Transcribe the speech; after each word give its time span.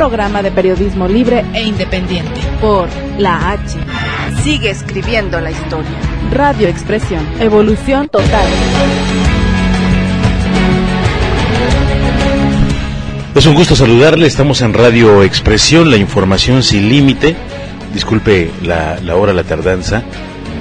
programa 0.00 0.42
de 0.42 0.50
periodismo 0.50 1.06
libre 1.06 1.44
e 1.52 1.62
independiente 1.62 2.40
por 2.58 2.88
la 3.18 3.50
H. 3.50 3.76
Sigue 4.42 4.70
escribiendo 4.70 5.38
la 5.42 5.50
historia. 5.50 5.90
Radio 6.32 6.68
Expresión, 6.68 7.22
evolución 7.38 8.08
total. 8.08 8.48
Es 13.34 13.44
un 13.44 13.54
gusto 13.54 13.76
saludarle, 13.76 14.26
estamos 14.26 14.62
en 14.62 14.72
Radio 14.72 15.22
Expresión, 15.22 15.90
la 15.90 15.98
información 15.98 16.62
sin 16.62 16.88
límite. 16.88 17.36
Disculpe 17.92 18.50
la, 18.62 18.98
la 19.00 19.16
hora, 19.16 19.34
la 19.34 19.44
tardanza, 19.44 20.02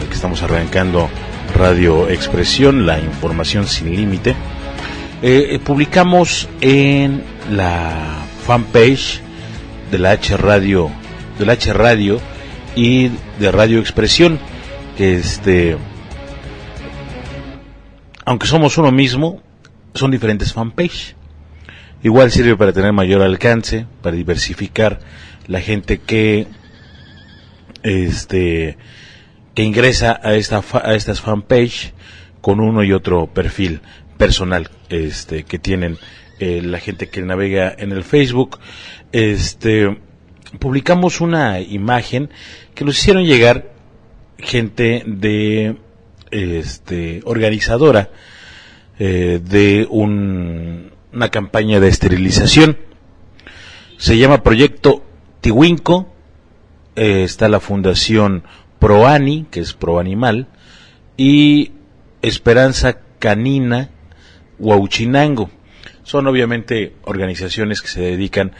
que 0.09 0.15
estamos 0.15 0.43
arrancando 0.43 1.09
Radio 1.55 2.09
Expresión, 2.09 2.85
la 2.85 2.99
información 2.99 3.67
sin 3.67 3.95
límite. 3.95 4.31
Eh, 5.21 5.51
eh, 5.51 5.59
publicamos 5.59 6.49
en 6.59 7.23
la 7.49 8.17
fanpage 8.45 9.28
de 9.91 9.99
la 9.99 10.11
H 10.11 10.37
Radio, 10.37 10.89
de 11.37 11.45
la 11.45 11.53
H 11.53 11.73
Radio 11.73 12.19
y 12.75 13.09
de 13.39 13.51
Radio 13.51 13.79
Expresión, 13.79 14.39
que 14.97 15.15
este, 15.15 15.77
aunque 18.25 18.47
somos 18.47 18.77
uno 18.77 18.91
mismo, 18.91 19.41
son 19.93 20.11
diferentes 20.11 20.53
fanpage. 20.53 21.15
Igual 22.01 22.31
sirve 22.31 22.55
para 22.55 22.71
tener 22.71 22.93
mayor 22.93 23.21
alcance, 23.21 23.85
para 24.01 24.15
diversificar 24.15 24.99
la 25.47 25.59
gente 25.59 25.97
que 25.97 26.47
este 27.83 28.77
que 29.55 29.63
ingresa 29.63 30.19
a 30.23 30.33
esta 30.35 30.61
a 30.83 30.93
estas 30.93 31.21
fanpage 31.21 31.93
con 32.41 32.59
uno 32.59 32.83
y 32.83 32.93
otro 32.93 33.27
perfil 33.27 33.81
personal 34.17 34.69
este 34.89 35.43
que 35.43 35.59
tienen 35.59 35.97
eh, 36.39 36.61
la 36.63 36.79
gente 36.79 37.09
que 37.09 37.21
navega 37.21 37.73
en 37.77 37.91
el 37.91 38.03
Facebook 38.03 38.59
este 39.11 39.99
publicamos 40.59 41.21
una 41.21 41.59
imagen 41.59 42.29
que 42.73 42.85
nos 42.85 42.97
hicieron 42.97 43.25
llegar 43.25 43.71
gente 44.37 45.03
de 45.05 45.77
este 46.31 47.21
organizadora 47.25 48.09
eh, 48.97 49.39
de 49.43 49.87
un 49.89 50.91
una 51.13 51.29
campaña 51.29 51.79
de 51.79 51.87
esterilización. 51.87 52.77
Se 53.97 54.17
llama 54.17 54.43
Proyecto 54.43 55.03
Tihuinco. 55.41 56.13
Eh, 56.95 57.23
está 57.23 57.49
la 57.49 57.59
Fundación 57.59 58.43
ProAni, 58.79 59.47
que 59.49 59.61
es 59.61 59.73
Pro 59.73 59.99
Animal, 59.99 60.47
y 61.17 61.71
Esperanza 62.21 62.99
Canina 63.19 63.89
Huauchinango. 64.59 65.49
Son 66.03 66.27
obviamente 66.27 66.95
organizaciones 67.03 67.81
que 67.81 67.87
se 67.87 68.01
dedican 68.01 68.53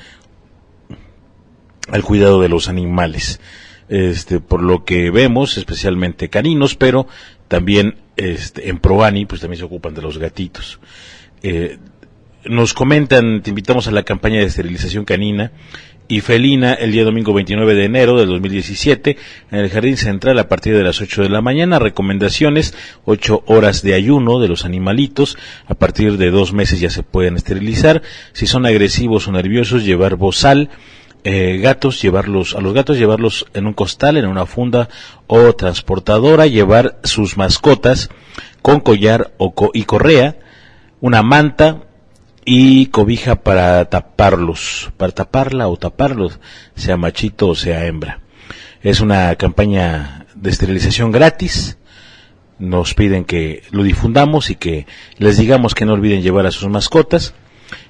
al 1.91 2.03
cuidado 2.03 2.41
de 2.41 2.49
los 2.49 2.69
animales. 2.69 3.39
Este, 3.89 4.39
por 4.39 4.61
lo 4.61 4.85
que 4.85 5.09
vemos, 5.09 5.57
especialmente 5.57 6.29
caninos, 6.29 6.75
pero 6.75 7.07
también 7.47 7.95
este, 8.17 8.69
en 8.69 8.77
Proani, 8.77 9.25
pues 9.25 9.41
también 9.41 9.59
se 9.59 9.65
ocupan 9.65 9.95
de 9.95 10.01
los 10.01 10.17
gatitos. 10.17 10.79
Eh, 11.41 11.77
nos 12.45 12.73
comentan, 12.73 13.41
te 13.41 13.49
invitamos 13.49 13.87
a 13.87 13.91
la 13.91 14.03
campaña 14.03 14.39
de 14.39 14.45
esterilización 14.45 15.05
canina 15.05 15.51
y 16.07 16.21
felina 16.21 16.73
el 16.73 16.91
día 16.91 17.03
domingo 17.03 17.33
29 17.33 17.75
de 17.75 17.85
enero 17.85 18.17
del 18.17 18.27
2017 18.29 19.15
en 19.51 19.59
el 19.59 19.69
Jardín 19.69 19.95
Central 19.95 20.39
a 20.39 20.49
partir 20.49 20.75
de 20.75 20.83
las 20.83 20.99
8 21.01 21.23
de 21.23 21.29
la 21.29 21.41
mañana. 21.41 21.77
Recomendaciones, 21.77 22.73
8 23.05 23.43
horas 23.45 23.83
de 23.83 23.93
ayuno 23.93 24.39
de 24.39 24.47
los 24.47 24.65
animalitos. 24.65 25.37
A 25.67 25.75
partir 25.75 26.17
de 26.17 26.31
dos 26.31 26.51
meses 26.51 26.79
ya 26.79 26.89
se 26.89 27.03
pueden 27.03 27.35
esterilizar. 27.35 28.01
Si 28.33 28.47
son 28.47 28.65
agresivos 28.65 29.27
o 29.27 29.31
nerviosos, 29.31 29.85
llevar 29.85 30.15
bozal. 30.15 30.69
Eh, 31.23 31.59
gatos, 31.61 32.01
llevarlos, 32.01 32.55
a 32.55 32.61
los 32.61 32.73
gatos 32.73 32.97
llevarlos 32.97 33.45
en 33.53 33.67
un 33.67 33.73
costal, 33.73 34.17
en 34.17 34.25
una 34.25 34.45
funda 34.45 34.87
o 35.27 35.53
transportadora, 35.53 36.47
llevar 36.47 36.97
sus 37.03 37.37
mascotas 37.37 38.09
con 38.61 38.79
collar 38.79 39.33
o 39.37 39.53
y 39.73 39.83
correa, 39.83 40.37
una 41.01 41.21
manta, 41.21 41.83
y 42.51 42.87
cobija 42.87 43.35
para 43.35 43.85
taparlos, 43.85 44.91
para 44.97 45.11
taparla 45.11 45.67
o 45.67 45.77
taparlos, 45.77 46.39
sea 46.75 46.97
machito 46.97 47.49
o 47.49 47.55
sea 47.55 47.85
hembra. 47.85 48.21
Es 48.81 49.01
una 49.01 49.35
campaña 49.35 50.25
de 50.33 50.49
esterilización 50.49 51.11
gratis. 51.11 51.77
Nos 52.57 52.95
piden 52.95 53.23
que 53.23 53.61
lo 53.69 53.83
difundamos 53.83 54.49
y 54.49 54.55
que 54.55 54.87
les 55.19 55.37
digamos 55.37 55.75
que 55.75 55.85
no 55.85 55.93
olviden 55.93 56.23
llevar 56.23 56.47
a 56.47 56.51
sus 56.51 56.67
mascotas. 56.69 57.35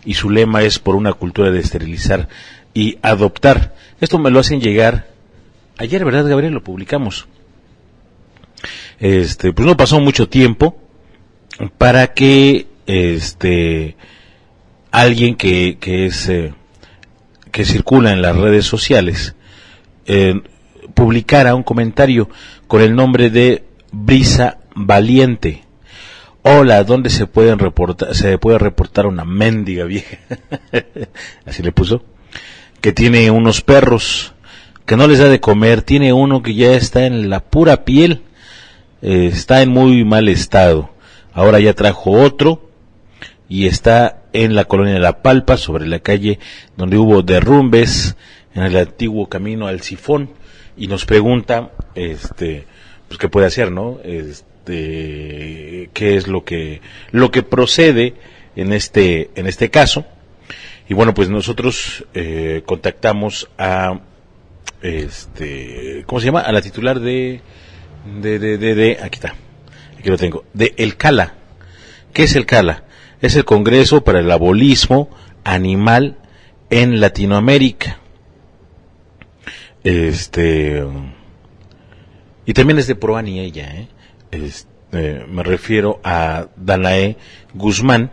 Y 0.03 0.15
su 0.15 0.29
lema 0.29 0.63
es 0.63 0.77
por 0.77 0.95
una 0.95 1.13
cultura 1.13 1.51
de 1.51 1.59
esterilizar 1.61 2.27
y 2.79 2.97
adoptar. 3.01 3.75
Esto 3.99 4.17
me 4.19 4.31
lo 4.31 4.39
hacen 4.39 4.61
llegar 4.61 5.09
ayer, 5.77 6.05
¿verdad, 6.05 6.25
Gabriel? 6.25 6.53
Lo 6.53 6.63
publicamos. 6.63 7.27
Este, 8.99 9.51
pues 9.51 9.65
no 9.65 9.75
pasó 9.75 9.99
mucho 9.99 10.29
tiempo 10.29 10.77
para 11.77 12.13
que 12.13 12.67
este 12.85 13.97
alguien 14.91 15.35
que, 15.35 15.77
que 15.77 16.05
es 16.05 16.29
eh, 16.29 16.53
que 17.51 17.65
circula 17.65 18.13
en 18.13 18.21
las 18.21 18.35
redes 18.37 18.65
sociales 18.65 19.35
eh, 20.05 20.41
publicara 20.93 21.55
un 21.55 21.63
comentario 21.63 22.29
con 22.67 22.81
el 22.81 22.95
nombre 22.95 23.29
de 23.29 23.65
Brisa 23.91 24.59
Valiente. 24.73 25.65
Hola, 26.43 26.85
¿dónde 26.85 27.09
se 27.09 27.27
pueden 27.27 27.59
reportar, 27.59 28.15
se 28.15 28.37
puede 28.37 28.57
reportar 28.57 29.05
una 29.05 29.25
mendiga 29.25 29.83
vieja? 29.83 30.17
Así 31.45 31.61
le 31.61 31.73
puso. 31.73 32.03
Que 32.81 32.93
tiene 32.93 33.29
unos 33.31 33.61
perros 33.61 34.33
que 34.85 34.97
no 34.97 35.07
les 35.07 35.19
da 35.19 35.29
de 35.29 35.39
comer, 35.39 35.83
tiene 35.83 36.13
uno 36.13 36.41
que 36.41 36.55
ya 36.55 36.73
está 36.73 37.05
en 37.05 37.29
la 37.29 37.41
pura 37.41 37.85
piel, 37.85 38.23
eh, 39.03 39.29
está 39.31 39.61
en 39.61 39.69
muy 39.69 40.03
mal 40.03 40.27
estado. 40.27 40.89
Ahora 41.31 41.59
ya 41.59 41.75
trajo 41.75 42.11
otro 42.11 42.69
y 43.47 43.67
está 43.67 44.23
en 44.33 44.55
la 44.55 44.65
colonia 44.65 44.95
de 44.95 44.99
La 44.99 45.21
Palpa, 45.21 45.57
sobre 45.57 45.85
la 45.87 45.99
calle 45.99 46.39
donde 46.75 46.97
hubo 46.97 47.21
derrumbes 47.21 48.15
en 48.55 48.63
el 48.63 48.75
antiguo 48.77 49.29
camino 49.29 49.67
al 49.67 49.81
sifón 49.81 50.31
y 50.75 50.87
nos 50.87 51.05
pregunta 51.05 51.71
este 51.93 52.65
pues 53.07 53.19
qué 53.19 53.29
puede 53.29 53.47
hacer, 53.47 53.71
¿no? 53.71 53.99
Este 54.03 55.89
qué 55.93 56.15
es 56.15 56.27
lo 56.27 56.43
que 56.45 56.81
lo 57.11 57.31
que 57.31 57.43
procede 57.43 58.15
en 58.55 58.73
este 58.73 59.29
en 59.35 59.45
este 59.47 59.69
caso. 59.69 60.05
Y 60.89 60.95
bueno, 60.95 61.13
pues 61.13 61.29
nosotros 61.29 62.05
eh, 62.15 62.63
contactamos 62.65 63.49
a 63.59 64.01
este 64.81 66.03
¿cómo 66.07 66.19
se 66.19 66.27
llama? 66.27 66.41
a 66.41 66.51
la 66.51 66.61
titular 66.61 66.99
de 66.99 67.41
de 68.21 68.39
de 68.39 68.57
de, 68.57 68.97
aquí 69.01 69.15
está. 69.15 69.35
Aquí 69.97 70.09
lo 70.09 70.17
tengo. 70.17 70.45
De 70.53 70.73
El 70.77 70.97
Cala. 70.97 71.35
¿Qué 72.11 72.23
es 72.23 72.35
El 72.35 72.45
Cala? 72.45 72.85
es 73.21 73.35
el 73.35 73.45
Congreso 73.45 74.03
para 74.03 74.19
el 74.19 74.31
Abolismo 74.31 75.09
Animal 75.43 76.17
en 76.69 76.99
Latinoamérica. 76.99 77.99
Este 79.83 80.83
y 82.45 82.53
también 82.53 82.79
es 82.79 82.87
de 82.87 82.95
Proani 82.95 83.41
ella, 83.41 83.75
¿eh? 83.75 83.87
Este, 84.31 85.23
me 85.27 85.43
refiero 85.43 85.99
a 86.03 86.47
Danae 86.55 87.17
Guzmán, 87.53 88.11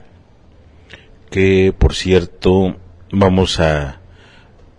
que 1.30 1.74
por 1.76 1.94
cierto 1.94 2.76
vamos 3.10 3.60
a, 3.60 4.00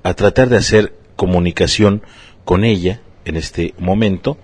a 0.04 0.14
tratar 0.14 0.50
de 0.50 0.58
hacer 0.58 0.94
comunicación 1.16 2.02
con 2.46 2.64
ella 2.64 3.02
en 3.26 3.36
este 3.36 3.74
momento 3.78 4.38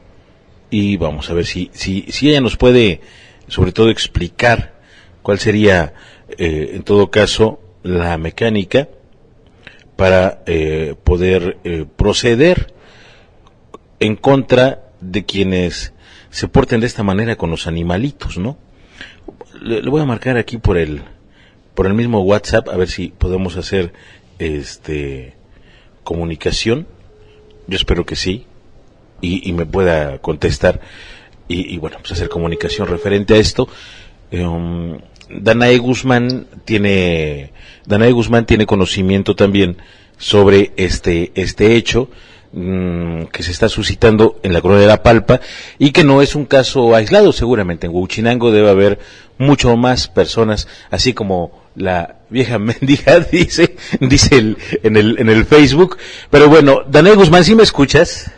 y 0.70 0.98
vamos 0.98 1.30
a 1.30 1.34
ver 1.34 1.46
si, 1.46 1.70
si, 1.74 2.06
si 2.10 2.30
ella 2.30 2.42
nos 2.42 2.58
puede 2.58 3.02
sobre 3.48 3.72
todo 3.72 3.90
explicar 3.90 4.74
cuál 5.22 5.40
sería, 5.40 5.94
eh, 6.38 6.72
en 6.74 6.84
todo 6.84 7.12
caso, 7.12 7.60
la 7.84 8.18
mecánica 8.18 8.90
para 9.96 10.44
eh, 10.46 10.96
poder 11.04 11.58
eh, 11.64 11.86
proceder 11.96 12.74
en 14.00 14.16
contra 14.16 14.90
de 15.02 15.26
quienes 15.26 15.94
se 16.30 16.48
porten 16.48 16.82
de 16.82 16.88
esta 16.88 17.04
manera 17.04 17.36
con 17.36 17.52
los 17.52 17.68
animalitos, 17.68 18.38
¿no? 18.38 18.58
Le, 19.62 19.82
voy 19.82 20.02
a 20.02 20.06
marcar 20.06 20.38
aquí 20.38 20.58
por 20.58 20.78
el 20.78 21.04
por 21.74 21.88
el 21.88 21.94
mismo 21.94 22.22
WhatsApp 22.22 22.70
a 22.70 22.78
ver 22.78 22.88
si 22.88 23.10
podemos 23.10 23.58
hacer 23.58 23.94
este 24.40 25.34
comunicación. 26.04 26.88
Yo 27.68 27.78
espero 27.78 28.06
que 28.06 28.16
sí 28.16 28.46
y, 29.22 29.54
me 29.54 29.66
pueda 29.66 30.20
contestar 30.20 30.82
y, 31.48 31.74
y, 31.74 31.78
bueno 31.78 31.98
pues 32.00 32.12
hacer 32.12 32.30
comunicación 32.30 32.88
referente 32.88 33.36
a 33.36 33.38
esto. 33.38 33.70
Um, 34.32 35.00
Danae 35.30 35.78
Guzmán 35.78 36.48
tiene 36.66 37.54
Danae 37.86 38.12
Guzmán 38.12 38.46
tiene 38.46 38.66
conocimiento 38.66 39.36
también 39.36 39.78
sobre 40.18 40.74
este 40.76 41.32
este 41.36 41.76
hecho 41.76 42.10
mm, 42.54 43.26
que 43.26 43.44
se 43.44 43.52
está 43.52 43.68
suscitando 43.68 44.40
en 44.44 44.54
la 44.54 44.62
Colonia 44.62 44.84
de 44.84 44.88
la 44.88 45.04
Palpa 45.04 45.42
y 45.78 45.92
que 45.92 46.04
no 46.04 46.22
es 46.22 46.36
un 46.36 46.46
caso 46.46 46.96
aislado 46.96 47.34
seguramente. 47.34 47.88
En 47.88 47.94
Huachinango 47.94 48.52
debe 48.52 48.70
haber 48.70 49.00
mucho 49.38 49.76
más 49.76 50.08
personas, 50.08 50.68
así 50.90 51.14
como 51.14 51.64
la 51.76 52.16
vieja 52.30 52.60
mendiga 52.60 53.20
dice, 53.32 53.76
dice 54.00 54.38
el, 54.38 54.58
en, 54.84 54.96
el, 54.96 55.20
en 55.20 55.30
el 55.30 55.46
Facebook. 55.46 55.98
Pero 56.30 56.48
bueno, 56.50 56.84
Daniel 56.88 57.18
Guzmán, 57.18 57.44
¿sí 57.44 57.56
me 57.56 57.64
escuchas? 57.64 58.32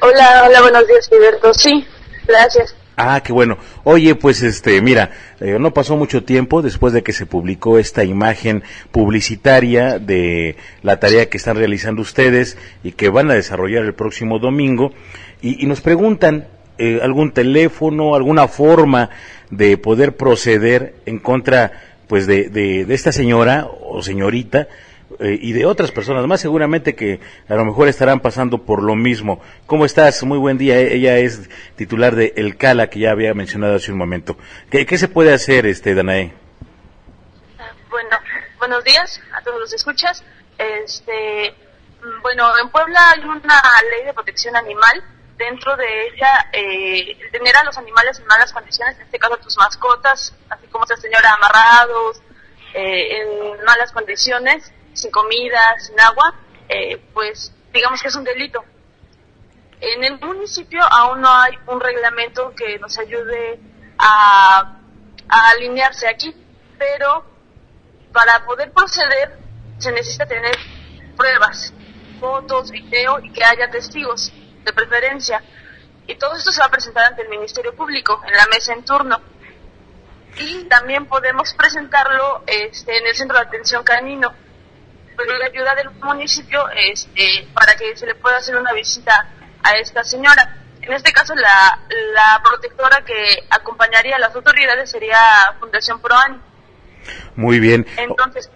Hola, 0.00 0.44
hola, 0.48 0.62
buenos 0.62 0.86
días, 0.88 1.08
Gilberto. 1.08 1.54
Sí, 1.54 1.86
gracias. 2.26 2.74
Ah, 2.96 3.22
qué 3.24 3.32
bueno. 3.32 3.56
Oye, 3.84 4.14
pues 4.14 4.42
este, 4.42 4.80
mira, 4.82 5.10
eh, 5.40 5.56
no 5.58 5.72
pasó 5.72 5.96
mucho 5.96 6.24
tiempo 6.24 6.60
después 6.60 6.92
de 6.92 7.02
que 7.02 7.14
se 7.14 7.24
publicó 7.24 7.78
esta 7.78 8.04
imagen 8.04 8.62
publicitaria 8.90 9.98
de 9.98 10.56
la 10.82 11.00
tarea 11.00 11.30
que 11.30 11.38
están 11.38 11.56
realizando 11.56 12.02
ustedes 12.02 12.58
y 12.84 12.92
que 12.92 13.08
van 13.08 13.30
a 13.30 13.34
desarrollar 13.34 13.84
el 13.84 13.94
próximo 13.94 14.38
domingo 14.38 14.92
y, 15.40 15.62
y 15.62 15.66
nos 15.66 15.80
preguntan 15.80 16.48
eh, 16.78 17.00
algún 17.02 17.32
teléfono, 17.32 18.14
alguna 18.14 18.46
forma 18.46 19.08
de 19.50 19.78
poder 19.78 20.16
proceder 20.16 20.94
en 21.06 21.18
contra, 21.18 21.72
pues, 22.08 22.26
de, 22.26 22.50
de, 22.50 22.84
de 22.84 22.94
esta 22.94 23.12
señora 23.12 23.68
o 23.84 24.02
señorita 24.02 24.68
eh, 25.20 25.38
y 25.40 25.52
de 25.52 25.66
otras 25.66 25.90
personas 25.90 26.26
más 26.26 26.40
seguramente 26.40 26.94
que 26.94 27.20
a 27.48 27.54
lo 27.54 27.64
mejor 27.64 27.88
estarán 27.88 28.20
pasando 28.20 28.58
por 28.58 28.82
lo 28.82 28.94
mismo. 28.94 29.40
¿Cómo 29.66 29.84
estás? 29.84 30.22
Muy 30.22 30.38
buen 30.38 30.58
día. 30.58 30.78
E-, 30.78 30.94
ella 30.94 31.18
es 31.18 31.48
titular 31.76 32.14
de 32.16 32.32
El 32.36 32.56
Cala 32.56 32.88
que 32.88 33.00
ya 33.00 33.10
había 33.10 33.34
mencionado 33.34 33.76
hace 33.76 33.92
un 33.92 33.98
momento. 33.98 34.36
¿Qué, 34.70 34.86
qué 34.86 34.98
se 34.98 35.08
puede 35.08 35.32
hacer, 35.32 35.66
este 35.66 35.94
Danae? 35.94 36.32
Bueno, 37.90 38.16
buenos 38.58 38.84
días 38.84 39.20
a 39.32 39.42
todos 39.42 39.60
los 39.60 39.72
escuchas. 39.72 40.24
Este, 40.58 41.54
bueno, 42.22 42.52
en 42.58 42.68
Puebla 42.70 43.00
hay 43.10 43.20
una 43.20 43.62
ley 43.90 44.04
de 44.04 44.14
protección 44.14 44.56
animal. 44.56 45.02
Dentro 45.36 45.76
de 45.76 46.06
ella, 46.06 46.50
eh, 46.52 47.18
tener 47.32 47.56
a 47.56 47.64
los 47.64 47.76
animales 47.76 48.18
en 48.20 48.26
malas 48.26 48.52
condiciones, 48.52 48.96
en 48.96 49.02
este 49.02 49.18
caso 49.18 49.34
a 49.34 49.40
tus 49.40 49.56
mascotas, 49.56 50.34
así 50.48 50.66
como 50.68 50.84
esta 50.84 50.96
señora 50.96 51.32
amarrados, 51.32 52.22
eh, 52.74 53.18
en 53.18 53.64
malas 53.64 53.90
condiciones, 53.92 54.72
sin 54.92 55.10
comida, 55.10 55.60
sin 55.78 55.98
agua, 56.00 56.34
eh, 56.68 57.00
pues 57.12 57.52
digamos 57.72 58.00
que 58.02 58.08
es 58.08 58.16
un 58.16 58.24
delito. 58.24 58.64
En 59.80 60.04
el 60.04 60.20
municipio 60.20 60.82
aún 60.84 61.20
no 61.20 61.28
hay 61.28 61.58
un 61.66 61.80
reglamento 61.80 62.54
que 62.54 62.78
nos 62.78 62.98
ayude 62.98 63.58
a, 63.98 64.78
a 65.28 65.50
alinearse 65.50 66.08
aquí, 66.08 66.34
pero 66.78 67.24
para 68.12 68.44
poder 68.44 68.72
proceder 68.72 69.38
se 69.78 69.90
necesita 69.90 70.26
tener 70.26 70.56
pruebas, 71.16 71.72
fotos, 72.20 72.70
video 72.70 73.18
y 73.20 73.32
que 73.32 73.44
haya 73.44 73.70
testigos 73.70 74.32
de 74.64 74.72
preferencia. 74.72 75.42
Y 76.06 76.14
todo 76.16 76.36
esto 76.36 76.52
se 76.52 76.60
va 76.60 76.66
a 76.66 76.70
presentar 76.70 77.04
ante 77.04 77.22
el 77.22 77.28
Ministerio 77.28 77.74
Público 77.74 78.20
en 78.26 78.36
la 78.36 78.46
mesa 78.46 78.72
en 78.72 78.84
turno. 78.84 79.20
Y 80.38 80.64
también 80.64 81.06
podemos 81.06 81.52
presentarlo 81.54 82.42
este, 82.46 82.98
en 82.98 83.06
el 83.06 83.14
Centro 83.14 83.36
de 83.36 83.44
Atención 83.44 83.84
Canino 83.84 84.32
pero 85.26 85.38
la 85.38 85.46
ayuda 85.46 85.74
del 85.74 85.90
municipio 86.02 86.64
este, 86.76 87.46
para 87.54 87.74
que 87.76 87.96
se 87.96 88.06
le 88.06 88.14
pueda 88.14 88.36
hacer 88.36 88.56
una 88.56 88.72
visita 88.72 89.28
a 89.62 89.76
esta 89.76 90.04
señora. 90.04 90.58
En 90.80 90.92
este 90.92 91.12
caso, 91.12 91.34
la, 91.34 91.78
la 92.14 92.42
protectora 92.42 93.04
que 93.04 93.44
acompañaría 93.50 94.16
a 94.16 94.18
las 94.18 94.34
autoridades 94.34 94.90
sería 94.90 95.16
Fundación 95.60 96.00
ProAni. 96.00 96.38
Muy 97.36 97.60
bien. 97.60 97.86
Entonces. 97.96 98.50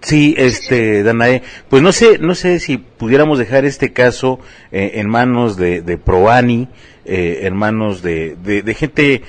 Sí, 0.00 0.34
este, 0.38 1.02
Danae, 1.02 1.42
pues 1.68 1.82
no 1.82 1.92
sé, 1.92 2.18
no 2.18 2.34
sé 2.34 2.60
si 2.60 2.78
pudiéramos 2.78 3.38
dejar 3.38 3.64
este 3.64 3.92
caso 3.92 4.38
eh, 4.70 4.92
en 4.94 5.08
manos 5.08 5.56
de, 5.56 5.82
de 5.82 5.98
Proani, 5.98 6.68
eh, 7.04 7.40
en 7.42 7.56
manos 7.56 8.00
de, 8.02 8.36
de, 8.36 8.62
de 8.62 8.74
gente 8.74 9.22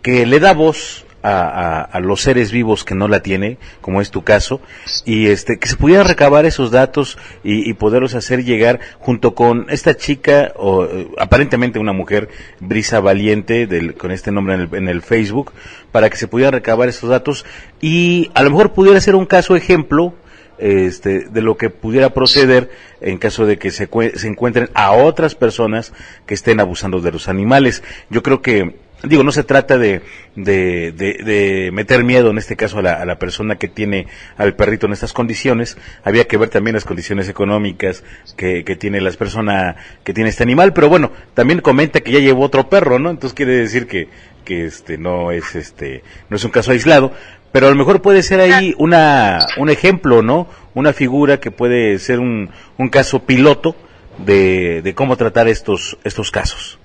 que 0.00 0.24
le 0.26 0.38
da 0.38 0.52
voz 0.54 1.04
a, 1.22 1.80
a, 1.82 2.00
los 2.00 2.22
seres 2.22 2.50
vivos 2.50 2.84
que 2.84 2.94
no 2.94 3.08
la 3.08 3.20
tiene, 3.20 3.58
como 3.80 4.00
es 4.00 4.10
tu 4.10 4.22
caso, 4.22 4.60
y 5.04 5.28
este 5.28 5.58
que 5.58 5.68
se 5.68 5.76
pudieran 5.76 6.06
recabar 6.06 6.46
esos 6.46 6.70
datos 6.70 7.18
y, 7.44 7.68
y 7.68 7.74
poderlos 7.74 8.14
hacer 8.14 8.44
llegar 8.44 8.80
junto 8.98 9.34
con 9.34 9.66
esta 9.70 9.96
chica, 9.96 10.52
o 10.56 10.84
eh, 10.84 11.08
aparentemente 11.18 11.78
una 11.78 11.92
mujer, 11.92 12.28
Brisa 12.60 13.00
Valiente, 13.00 13.66
del, 13.66 13.94
con 13.94 14.10
este 14.10 14.32
nombre 14.32 14.54
en 14.54 14.60
el, 14.62 14.74
en 14.74 14.88
el 14.88 15.02
Facebook, 15.02 15.52
para 15.92 16.10
que 16.10 16.16
se 16.16 16.28
pudieran 16.28 16.54
recabar 16.54 16.88
esos 16.88 17.10
datos 17.10 17.44
y 17.80 18.30
a 18.34 18.42
lo 18.42 18.50
mejor 18.50 18.72
pudiera 18.72 19.00
ser 19.00 19.14
un 19.14 19.26
caso 19.26 19.56
ejemplo 19.56 20.14
este, 20.58 21.28
de 21.28 21.42
lo 21.42 21.56
que 21.56 21.70
pudiera 21.70 22.10
proceder 22.10 22.70
en 23.00 23.18
caso 23.18 23.46
de 23.46 23.58
que 23.58 23.70
se, 23.70 23.88
se 24.14 24.28
encuentren 24.28 24.70
a 24.74 24.92
otras 24.92 25.34
personas 25.34 25.92
que 26.26 26.34
estén 26.34 26.60
abusando 26.60 27.00
de 27.00 27.12
los 27.12 27.28
animales. 27.28 27.82
Yo 28.10 28.22
creo 28.22 28.42
que 28.42 28.76
digo, 29.04 29.22
no 29.24 29.32
se 29.32 29.44
trata 29.44 29.78
de, 29.78 30.02
de, 30.36 30.92
de, 30.92 31.14
de, 31.24 31.70
meter 31.72 32.04
miedo 32.04 32.30
en 32.30 32.38
este 32.38 32.56
caso 32.56 32.78
a 32.78 32.82
la, 32.82 32.92
a 32.94 33.04
la 33.04 33.18
persona 33.18 33.56
que 33.56 33.68
tiene 33.68 34.06
al 34.36 34.54
perrito 34.54 34.86
en 34.86 34.92
estas 34.92 35.12
condiciones. 35.12 35.76
Había 36.04 36.26
que 36.26 36.36
ver 36.36 36.48
también 36.48 36.74
las 36.74 36.84
condiciones 36.84 37.28
económicas 37.28 38.04
que, 38.36 38.64
que 38.64 38.76
tiene 38.76 39.00
las 39.00 39.16
personas 39.16 39.76
que 40.04 40.14
tiene 40.14 40.30
este 40.30 40.42
animal, 40.42 40.72
pero 40.72 40.88
bueno, 40.88 41.12
también 41.34 41.60
comenta 41.60 42.00
que 42.00 42.12
ya 42.12 42.20
llevó 42.20 42.44
otro 42.44 42.68
perro, 42.68 42.98
¿no? 42.98 43.10
Entonces 43.10 43.34
quiere 43.34 43.56
decir 43.56 43.86
que, 43.86 44.08
que 44.44 44.66
este 44.66 44.98
no 44.98 45.30
es 45.32 45.54
este, 45.54 46.02
no 46.28 46.36
es 46.36 46.44
un 46.44 46.50
caso 46.50 46.72
aislado, 46.72 47.12
pero 47.52 47.66
a 47.66 47.70
lo 47.70 47.76
mejor 47.76 48.02
puede 48.02 48.22
ser 48.22 48.40
ahí 48.40 48.74
una, 48.78 49.40
un 49.58 49.68
ejemplo, 49.68 50.22
¿no? 50.22 50.48
Una 50.74 50.92
figura 50.92 51.38
que 51.38 51.50
puede 51.50 51.98
ser 51.98 52.18
un, 52.18 52.50
un 52.78 52.88
caso 52.88 53.24
piloto 53.24 53.76
de, 54.18 54.80
de 54.82 54.94
cómo 54.94 55.16
tratar 55.16 55.48
estos, 55.48 55.98
estos 56.04 56.30
casos. 56.30 56.78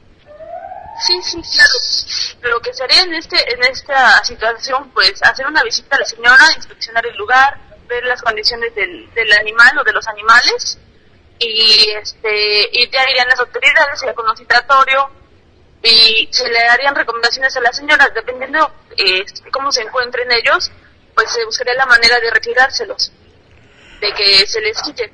Sí, 1.00 1.20
sí, 1.22 1.42
claro. 1.42 2.54
Lo 2.54 2.60
que 2.62 2.74
sería 2.74 3.02
en 3.04 3.14
este 3.14 3.54
en 3.54 3.64
esta 3.64 4.24
situación, 4.24 4.90
pues, 4.92 5.22
hacer 5.24 5.46
una 5.46 5.64
visita 5.64 5.96
a 5.96 6.00
la 6.00 6.06
señora, 6.06 6.44
inspeccionar 6.56 7.06
el 7.06 7.16
lugar, 7.18 7.58
ver 7.88 8.04
las 8.06 8.22
condiciones 8.22 8.74
del, 8.76 9.12
del 9.14 9.32
animal 9.34 9.78
o 9.80 9.84
de 9.84 9.94
los 9.94 10.08
animales 10.08 10.78
y 11.40 11.90
este 11.92 12.70
y 12.72 12.90
ya 12.90 13.10
irían 13.10 13.28
las 13.28 13.40
autoridades, 13.40 14.00
se 14.00 14.14
con 14.14 14.26
un 14.28 14.36
y 15.84 16.28
se 16.32 16.50
le 16.50 16.60
harían 16.68 16.96
recomendaciones 16.96 17.56
a 17.56 17.62
la 17.62 17.72
señora, 17.72 18.10
dependiendo 18.14 18.72
eh, 18.98 19.24
cómo 19.52 19.72
se 19.72 19.84
encuentren 19.84 20.30
ellos, 20.32 20.72
pues 21.14 21.32
se 21.32 21.46
buscaría 21.46 21.76
la 21.76 21.86
manera 21.86 22.20
de 22.20 22.32
retirárselos, 22.32 23.12
de 24.02 24.14
que 24.14 24.48
se 24.48 24.60
les 24.62 24.82
quite. 24.82 25.14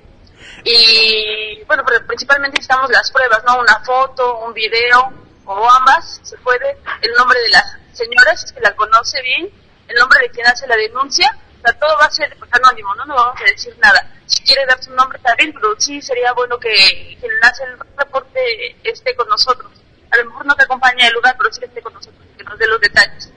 Y 0.64 1.62
bueno, 1.66 1.84
pero 1.86 2.06
principalmente 2.08 2.56
necesitamos 2.56 2.90
las 2.90 3.12
pruebas, 3.12 3.44
¿no? 3.46 3.60
Una 3.60 3.80
foto, 3.82 4.40
un 4.40 4.54
video, 4.54 5.14
o 5.46 5.70
ambas, 5.70 6.20
se 6.24 6.38
puede, 6.38 6.78
el 7.02 7.12
nombre 7.18 7.40
de 7.40 7.50
la 7.50 7.64
señora, 7.94 8.36
si 8.36 8.46
es 8.46 8.52
que 8.52 8.62
la 8.62 8.76
conoce 8.76 9.22
bien, 9.22 9.50
el 9.88 9.96
nombre 9.96 10.20
de 10.22 10.30
quien 10.30 10.48
hace 10.48 10.68
la 10.68 10.76
denuncia, 10.76 11.36
o 11.58 11.68
sea, 11.68 11.80
todo 11.80 11.98
va 12.00 12.06
a 12.06 12.12
ser 12.12 12.36
anónimo, 12.52 12.94
¿no? 12.96 13.06
No 13.06 13.16
vamos 13.16 13.42
a 13.42 13.46
decir 13.46 13.76
nada. 13.82 14.10
Si 14.26 14.44
quiere 14.44 14.66
dar 14.66 14.82
su 14.84 14.92
nombre 14.92 15.20
bien, 15.38 15.54
pero 15.54 15.76
sí 15.78 16.02
sería 16.02 16.34
bueno 16.34 16.58
que 16.60 16.74
quien 17.20 17.32
hace 17.42 17.64
el 17.64 17.78
reporte 17.98 18.40
esté 18.84 19.16
con 19.16 19.28
nosotros. 19.28 19.72
A 20.12 20.18
lo 20.18 20.26
mejor 20.26 20.46
no 20.46 20.56
te 20.56 20.64
acompaña 20.64 21.08
el 21.08 21.14
lugar, 21.14 21.36
pero 21.38 21.52
sí 21.52 21.60
que 21.60 21.68
esté 21.68 21.82
con 21.82 21.94
nosotros, 21.94 22.22
que 22.38 22.44
nos 22.44 22.58
dé 22.60 22.68
los 22.68 22.82
detalles. 22.82 23.32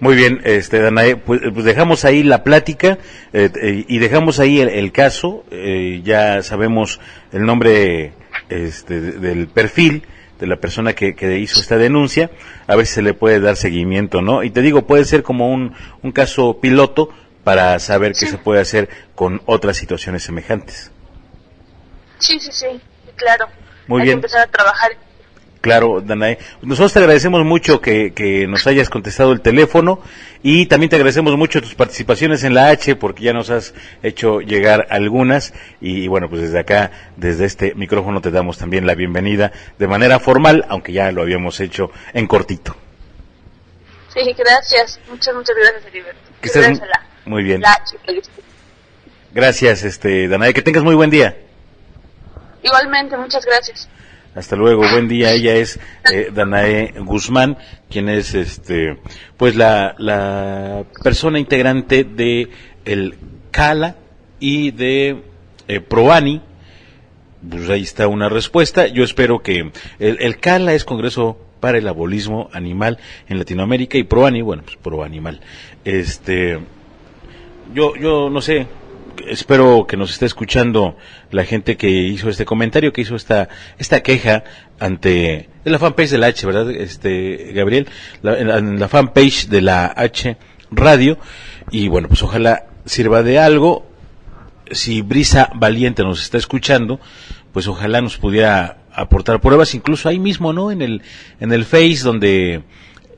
Muy 0.00 0.16
bien, 0.16 0.40
este 0.44 0.80
Danae, 0.80 1.16
pues, 1.16 1.40
pues 1.52 1.64
dejamos 1.64 2.04
ahí 2.04 2.24
la 2.24 2.42
plática 2.42 2.98
eh, 3.32 3.50
eh, 3.54 3.84
y 3.86 3.98
dejamos 3.98 4.40
ahí 4.40 4.60
el, 4.60 4.68
el 4.68 4.90
caso. 4.90 5.44
Eh, 5.52 6.00
ya 6.02 6.42
sabemos 6.42 7.00
el 7.30 7.44
nombre 7.44 8.12
este, 8.48 9.00
del 9.00 9.46
perfil 9.46 10.04
de 10.42 10.48
la 10.48 10.56
persona 10.56 10.92
que, 10.92 11.14
que, 11.14 11.38
hizo 11.38 11.60
esta 11.60 11.78
denuncia, 11.78 12.28
a 12.66 12.74
ver 12.74 12.84
si 12.84 12.94
se 12.94 13.02
le 13.02 13.14
puede 13.14 13.38
dar 13.38 13.54
seguimiento, 13.54 14.22
¿no? 14.22 14.42
Y 14.42 14.50
te 14.50 14.60
digo, 14.60 14.88
puede 14.88 15.04
ser 15.04 15.22
como 15.22 15.48
un, 15.52 15.72
un 16.02 16.10
caso 16.10 16.58
piloto 16.60 17.10
para 17.44 17.78
saber 17.78 18.16
sí. 18.16 18.26
qué 18.26 18.32
se 18.32 18.38
puede 18.38 18.60
hacer 18.60 18.88
con 19.14 19.40
otras 19.46 19.76
situaciones 19.76 20.24
semejantes. 20.24 20.90
Sí, 22.18 22.40
sí, 22.40 22.50
sí, 22.50 22.66
claro. 23.14 23.46
Muy 23.86 24.00
Hay 24.00 24.06
bien. 24.06 24.18
que 24.18 24.26
empezar 24.26 24.48
a 24.48 24.50
trabajar. 24.50 24.90
Claro, 25.62 26.00
Danae. 26.00 26.38
Nosotros 26.60 26.92
te 26.92 26.98
agradecemos 26.98 27.44
mucho 27.44 27.80
que, 27.80 28.12
que, 28.12 28.48
nos 28.48 28.66
hayas 28.66 28.90
contestado 28.90 29.30
el 29.30 29.40
teléfono 29.40 30.00
y 30.42 30.66
también 30.66 30.90
te 30.90 30.96
agradecemos 30.96 31.36
mucho 31.36 31.62
tus 31.62 31.76
participaciones 31.76 32.42
en 32.42 32.52
la 32.52 32.68
H 32.70 32.96
porque 32.96 33.22
ya 33.22 33.32
nos 33.32 33.48
has 33.48 33.72
hecho 34.02 34.40
llegar 34.40 34.88
algunas 34.90 35.54
y, 35.80 36.02
y, 36.02 36.08
bueno, 36.08 36.28
pues 36.28 36.42
desde 36.42 36.58
acá, 36.58 36.90
desde 37.16 37.44
este 37.44 37.76
micrófono 37.76 38.20
te 38.20 38.32
damos 38.32 38.58
también 38.58 38.88
la 38.88 38.96
bienvenida 38.96 39.52
de 39.78 39.86
manera 39.86 40.18
formal, 40.18 40.66
aunque 40.68 40.92
ya 40.92 41.12
lo 41.12 41.22
habíamos 41.22 41.60
hecho 41.60 41.92
en 42.12 42.26
cortito. 42.26 42.76
Sí, 44.12 44.20
gracias. 44.36 44.98
Muchas, 45.08 45.32
muchas 45.32 45.54
gracias, 45.56 45.86
Heriberto. 45.86 46.20
Que 46.40 46.48
estés 46.48 46.82
muy 47.24 47.44
bien. 47.44 47.60
La 47.60 47.74
H, 47.74 47.96
gracias, 49.32 49.84
este, 49.84 50.26
Danae. 50.26 50.52
Que 50.52 50.62
tengas 50.62 50.82
muy 50.82 50.96
buen 50.96 51.10
día. 51.10 51.36
Igualmente, 52.64 53.16
muchas 53.16 53.44
gracias. 53.46 53.88
Hasta 54.34 54.56
luego, 54.56 54.82
buen 54.90 55.08
día. 55.08 55.32
Ella 55.32 55.54
es 55.56 55.78
eh, 56.10 56.30
Danae 56.34 56.94
Guzmán, 57.00 57.58
quien 57.90 58.08
es, 58.08 58.34
este, 58.34 58.98
pues 59.36 59.56
la, 59.56 60.84
persona 61.02 61.38
integrante 61.38 62.04
de 62.04 62.48
el 62.84 63.14
CALA 63.50 63.96
y 64.40 64.70
de 64.70 65.22
eh, 65.68 65.80
Proani, 65.80 66.40
pues 67.48 67.68
ahí 67.68 67.82
está 67.82 68.08
una 68.08 68.28
respuesta. 68.30 68.86
Yo 68.86 69.04
espero 69.04 69.42
que 69.42 69.70
el, 69.98 70.16
el 70.20 70.38
CALA 70.38 70.72
es 70.74 70.84
Congreso 70.84 71.38
para 71.62 71.78
el 71.78 71.86
Abolismo 71.86 72.50
Animal 72.52 72.98
en 73.28 73.38
Latinoamérica 73.38 73.96
y 73.96 74.02
ProAni, 74.02 74.42
bueno, 74.42 74.64
pues 74.64 74.76
Pro 74.76 75.04
Animal. 75.04 75.40
Este, 75.84 76.58
yo, 77.72 77.94
yo 77.94 78.28
no 78.30 78.40
sé, 78.40 78.66
espero 79.28 79.86
que 79.86 79.96
nos 79.96 80.10
esté 80.10 80.26
escuchando 80.26 80.96
la 81.30 81.44
gente 81.44 81.76
que 81.76 81.88
hizo 81.88 82.28
este 82.28 82.44
comentario, 82.44 82.92
que 82.92 83.00
hizo 83.00 83.16
esta, 83.16 83.48
esta 83.78 84.02
queja 84.02 84.44
ante 84.78 85.48
la 85.64 85.78
fanpage 85.78 86.10
de 86.10 86.18
la 86.18 86.26
H, 86.28 86.46
¿verdad? 86.46 86.70
Este, 86.70 87.52
Gabriel, 87.54 87.88
la, 88.22 88.38
en 88.38 88.78
la 88.78 88.88
fanpage 88.88 89.48
de 89.48 89.60
la 89.60 89.92
H 89.96 90.36
Radio, 90.70 91.18
y 91.70 91.88
bueno, 91.88 92.08
pues 92.08 92.22
ojalá 92.22 92.66
sirva 92.84 93.22
de 93.22 93.38
algo. 93.38 93.86
Si 94.70 95.02
Brisa 95.02 95.50
Valiente 95.54 96.02
nos 96.02 96.22
está 96.22 96.38
escuchando, 96.38 96.98
pues 97.52 97.68
ojalá 97.68 98.00
nos 98.00 98.16
pudiera 98.16 98.78
aportar 98.92 99.40
pruebas, 99.40 99.74
incluso 99.74 100.08
ahí 100.08 100.18
mismo, 100.18 100.52
¿no? 100.52 100.70
En 100.70 100.82
el, 100.82 101.02
en 101.40 101.52
el 101.52 101.64
Face 101.64 102.00
donde, 102.02 102.62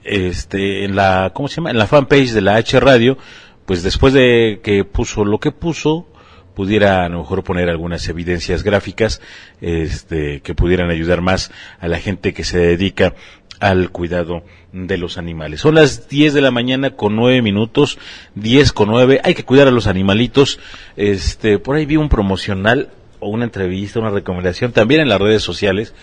este, 0.02 0.84
en 0.84 0.96
la, 0.96 1.32
¿cómo 1.34 1.48
se 1.48 1.56
llama? 1.56 1.70
En 1.70 1.78
la 1.78 1.86
fanpage 1.86 2.32
de 2.32 2.40
la 2.40 2.56
H 2.56 2.78
Radio, 2.80 3.18
pues 3.66 3.82
después 3.82 4.12
de 4.12 4.60
que 4.62 4.84
puso 4.84 5.24
lo 5.24 5.38
que 5.38 5.50
puso, 5.50 6.06
pudiera 6.54 7.04
a 7.04 7.08
lo 7.08 7.18
mejor 7.18 7.42
poner 7.44 7.68
algunas 7.68 8.08
evidencias 8.08 8.62
gráficas 8.62 9.20
este, 9.60 10.40
que 10.40 10.54
pudieran 10.54 10.90
ayudar 10.90 11.20
más 11.20 11.50
a 11.80 11.88
la 11.88 11.98
gente 11.98 12.32
que 12.32 12.44
se 12.44 12.58
dedica 12.58 13.14
al 13.60 13.90
cuidado 13.90 14.44
de 14.72 14.98
los 14.98 15.18
animales. 15.18 15.60
Son 15.60 15.74
las 15.74 16.08
10 16.08 16.34
de 16.34 16.40
la 16.40 16.50
mañana 16.50 16.90
con 16.90 17.16
9 17.16 17.42
minutos, 17.42 17.98
10 18.34 18.72
con 18.72 18.88
9. 18.88 19.20
Hay 19.24 19.34
que 19.34 19.44
cuidar 19.44 19.68
a 19.68 19.72
los 19.72 19.86
animalitos. 19.86 20.58
Este, 20.96 21.58
por 21.58 21.76
ahí 21.76 21.86
vi 21.86 21.96
un 21.96 22.08
promocional 22.08 22.90
o 23.20 23.28
una 23.28 23.44
entrevista, 23.44 24.00
una 24.00 24.10
recomendación 24.10 24.72
también 24.72 25.00
en 25.00 25.08
las 25.08 25.20
redes 25.20 25.42
sociales 25.42 25.94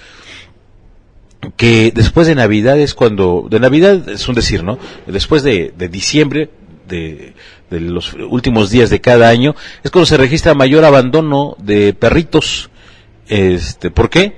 que 1.58 1.92
después 1.94 2.28
de 2.28 2.36
Navidad 2.36 2.78
es 2.78 2.94
cuando, 2.94 3.48
de 3.50 3.60
Navidad 3.60 4.08
es 4.10 4.28
un 4.28 4.36
decir, 4.36 4.64
¿no? 4.64 4.78
Después 5.08 5.42
de, 5.42 5.74
de 5.76 5.90
diciembre, 5.90 6.52
de, 6.92 7.34
los 7.70 8.14
últimos 8.14 8.70
días 8.70 8.90
de 8.90 9.02
cada 9.02 9.30
año, 9.30 9.56
es 9.84 9.92
cuando 9.92 10.06
se 10.06 10.18
registra 10.18 10.54
mayor 10.54 10.86
abandono 10.86 11.56
de 11.58 11.94
perritos. 11.94 12.70
Este, 13.28 13.90
¿por 13.90 14.10
qué? 14.10 14.38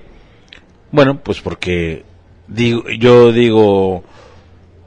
Bueno, 0.92 1.22
pues 1.24 1.42
porque 1.42 2.06
digo, 2.48 2.84
yo 3.00 3.32
digo, 3.32 4.04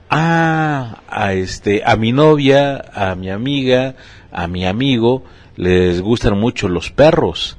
ah, 0.08 1.02
a 1.08 1.32
este, 1.34 1.82
a 1.84 1.96
mi 1.96 2.12
novia, 2.12 2.84
a 2.94 3.14
mi 3.14 3.30
amiga, 3.30 3.96
a 4.30 4.46
mi 4.46 4.64
amigo, 4.64 5.24
les 5.56 6.00
gustan 6.00 6.38
mucho 6.38 6.68
los 6.68 6.90
perros. 6.90 7.58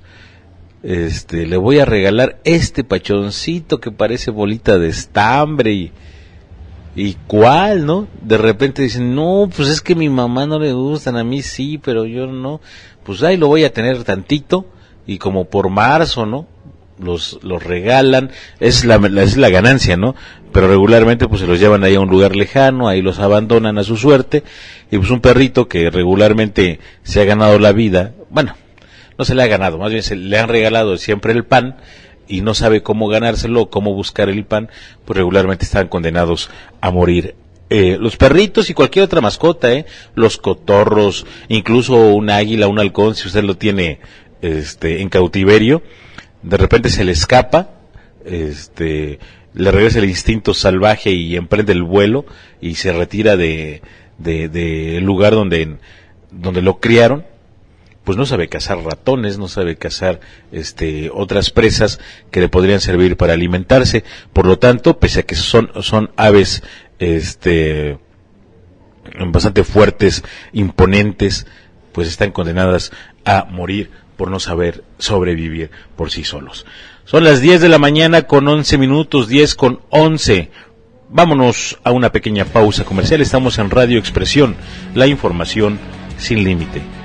Este, 0.84 1.46
le 1.46 1.58
voy 1.58 1.80
a 1.80 1.86
regalar 1.86 2.40
este 2.46 2.84
pachoncito 2.84 3.80
que 3.82 3.92
parece 3.92 4.32
bolita 4.32 4.78
de 4.78 4.90
estambre 4.90 5.74
y, 5.74 5.92
¿Y 6.98 7.16
cuál, 7.28 7.86
no? 7.86 8.08
De 8.24 8.40
repente 8.40 8.82
dicen, 8.82 9.14
no, 9.14 9.48
pues 9.56 9.70
es 9.70 9.82
que 9.82 9.94
mi 9.94 10.10
mamá 10.10 10.48
no 10.48 10.58
le 10.58 10.74
gustan, 10.74 11.16
a 11.16 11.24
mí 11.24 11.44
sí, 11.44 11.78
pero 11.78 12.08
yo 12.08 12.26
no. 12.26 12.60
Pues 13.04 13.22
ahí 13.22 13.38
lo 13.38 13.46
voy 13.46 13.64
a 13.66 13.72
tener 13.72 14.04
tantito 14.04 14.66
y 15.06 15.20
como 15.20 15.46
por 15.46 15.70
marzo, 15.70 16.26
¿no? 16.26 16.48
Los, 17.00 17.38
los 17.44 17.64
regalan, 17.64 18.32
es 18.60 18.84
la, 18.84 18.96
es 19.22 19.38
la 19.38 19.50
ganancia, 19.50 19.96
¿no? 19.96 20.16
Pero 20.52 20.68
regularmente 20.70 21.28
pues 21.28 21.42
se 21.42 21.46
los 21.48 21.60
llevan 21.60 21.84
ahí 21.84 21.94
a 21.94 22.00
un 22.00 22.10
lugar 22.10 22.36
lejano, 22.36 22.88
ahí 22.88 23.04
los 23.04 23.20
abandonan 23.20 23.78
a 23.78 23.84
su 23.84 23.96
suerte 23.96 24.44
y 24.90 24.98
pues 24.98 25.12
un 25.12 25.22
perrito 25.22 25.68
que 25.68 25.92
regularmente 25.92 26.80
se 27.04 27.22
ha 27.22 27.26
ganado 27.26 27.60
la 27.60 27.74
vida, 27.74 28.16
bueno, 28.32 28.56
no 29.20 29.24
se 29.24 29.36
le 29.36 29.44
ha 29.44 29.48
ganado, 29.48 29.78
más 29.78 29.92
bien 29.92 30.02
se 30.02 30.16
le 30.16 30.40
han 30.40 30.50
regalado 30.50 30.98
siempre 30.98 31.32
el 31.34 31.46
pan 31.46 31.78
y 32.28 32.42
no 32.42 32.54
sabe 32.54 32.84
cómo 32.84 33.08
ganárselo, 33.08 33.70
cómo 33.70 33.94
buscar 33.94 34.30
el 34.30 34.46
pan, 34.46 34.70
pues 35.06 35.18
regularmente 35.18 35.66
están 35.66 35.88
condenados 35.88 36.50
a 36.82 36.92
morir. 36.92 37.36
Eh, 37.70 37.98
los 38.00 38.16
perritos 38.16 38.70
y 38.70 38.74
cualquier 38.74 39.06
otra 39.06 39.22
mascota, 39.22 39.74
eh, 39.74 39.86
los 40.16 40.38
cotorros, 40.38 41.26
incluso 41.50 41.96
un 41.96 42.30
águila, 42.30 42.68
un 42.68 42.80
halcón, 42.80 43.16
si 43.16 43.28
usted 43.28 43.44
lo 43.44 43.58
tiene 43.58 44.00
este, 44.42 45.02
en 45.02 45.10
cautiverio, 45.10 45.82
de 46.44 46.58
repente 46.58 46.90
se 46.90 47.04
le 47.04 47.12
escapa, 47.12 47.72
este, 48.26 49.20
le 49.54 49.72
regresa 49.72 50.00
el 50.00 50.06
instinto 50.06 50.54
salvaje 50.54 51.12
y 51.12 51.36
emprende 51.36 51.74
el 51.74 51.84
vuelo 51.84 52.26
y 52.62 52.76
se 52.76 52.94
retira 52.94 53.36
de, 53.36 53.82
de, 54.18 54.48
de 54.48 55.02
lugar 55.02 55.34
donde, 55.34 55.78
donde 56.32 56.62
lo 56.62 56.80
criaron 56.80 57.26
pues 58.08 58.18
no 58.18 58.26
sabe 58.26 58.48
cazar 58.48 58.78
ratones, 58.86 59.38
no 59.38 59.50
sabe 59.50 59.76
cazar 59.76 60.22
este, 60.54 61.12
otras 61.14 61.50
presas 61.50 62.00
que 62.32 62.40
le 62.40 62.48
podrían 62.48 62.80
servir 62.80 63.18
para 63.18 63.34
alimentarse. 63.34 64.06
Por 64.32 64.46
lo 64.46 64.60
tanto, 64.60 64.98
pese 64.98 65.20
a 65.20 65.24
que 65.24 65.36
son, 65.36 65.70
aves 66.16 66.64
este, 67.00 67.98
bastante 69.26 69.66
fuertes, 69.66 70.24
imponentes, 70.54 71.48
pues 71.92 72.08
están 72.08 72.32
condenadas 72.32 72.94
a 73.26 73.44
morir 73.44 73.92
por 74.16 74.32
no 74.32 74.40
saber 74.40 74.86
sobrevivir 75.00 75.70
por 75.98 76.10
sí 76.10 76.24
solos. 76.24 76.66
Son 77.04 77.26
las 77.26 77.42
10 77.42 77.60
de 77.60 77.68
la 77.68 77.78
mañana 77.78 78.22
con 78.22 78.48
11 78.48 78.78
minutos, 78.78 79.28
10 79.28 79.54
con 79.56 79.82
11. 79.90 80.50
Vámonos 81.10 81.78
a 81.84 81.92
una 81.92 82.14
pequeña 82.14 82.46
pausa 82.46 82.86
comercial. 82.86 83.20
Estamos 83.20 83.58
en 83.58 83.70
Radio 83.70 84.00
Expresión, 84.00 84.56
la 84.96 85.08
información 85.08 85.78
sin 86.18 86.46
límite. 86.46 86.97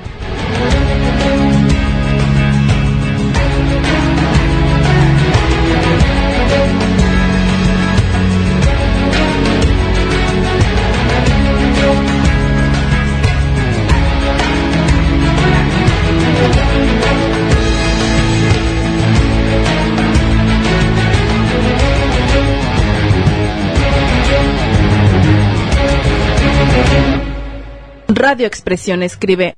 Radio 28.15 28.47
Expresión 28.47 29.03
escribe 29.03 29.55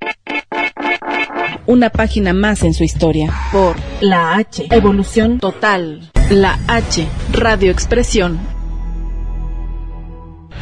una 1.67 1.91
página 1.91 2.33
más 2.33 2.63
en 2.63 2.73
su 2.73 2.85
historia 2.85 3.35
por 3.51 3.75
la 4.01 4.37
H, 4.37 4.69
evolución 4.71 5.41
total. 5.41 6.13
La 6.31 6.61
H, 6.69 7.05
Radio 7.33 7.73
Expresión. 7.73 8.39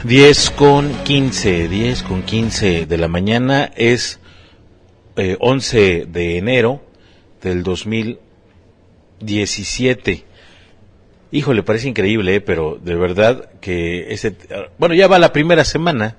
10 0.05 0.51
con 0.53 0.91
15, 1.05 1.69
10 1.69 2.03
con 2.05 2.23
15 2.23 2.87
de 2.87 2.97
la 2.97 3.09
mañana 3.09 3.71
es 3.77 4.21
eh, 5.17 5.37
11 5.39 6.07
de 6.07 6.39
enero 6.39 6.83
del 7.43 7.63
2017. 7.63 10.25
Híjole, 11.31 11.63
parece 11.63 11.91
increíble, 11.91 12.37
eh, 12.37 12.41
pero 12.41 12.79
de 12.83 12.95
verdad 12.95 13.51
que 13.61 14.15
ese, 14.15 14.35
bueno, 14.79 14.95
ya 14.95 15.09
va 15.09 15.19
la 15.19 15.35
primera 15.35 15.65
semana 15.65 16.17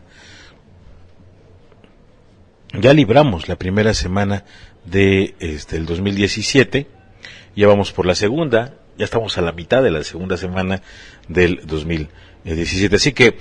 ya 2.74 2.94
libramos 2.94 3.48
la 3.48 3.56
primera 3.56 3.94
semana 3.94 4.46
de 4.86 5.36
este 5.40 5.78
el 5.78 5.86
2017, 5.86 6.88
ya 7.56 7.68
vamos 7.68 7.92
por 7.92 8.06
la 8.06 8.16
segunda, 8.16 8.74
ya 8.98 9.06
estamos 9.06 9.38
a 9.38 9.42
la 9.42 9.52
mitad 9.52 9.84
de 9.84 9.92
la 9.92 10.04
segunda 10.04 10.38
semana 10.38 10.82
del 11.28 11.62
2017. 11.66 12.96
Así 12.96 13.14
que, 13.14 13.38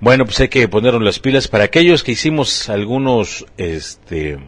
bueno, 0.00 0.24
pues 0.24 0.40
hay 0.40 0.48
que 0.48 0.66
ponernos 0.68 1.02
las 1.02 1.18
pilas 1.18 1.48
para 1.48 1.64
aquellos 1.64 2.02
que 2.02 2.12
hicimos 2.12 2.68
algunos 2.68 3.46
este 3.56 4.38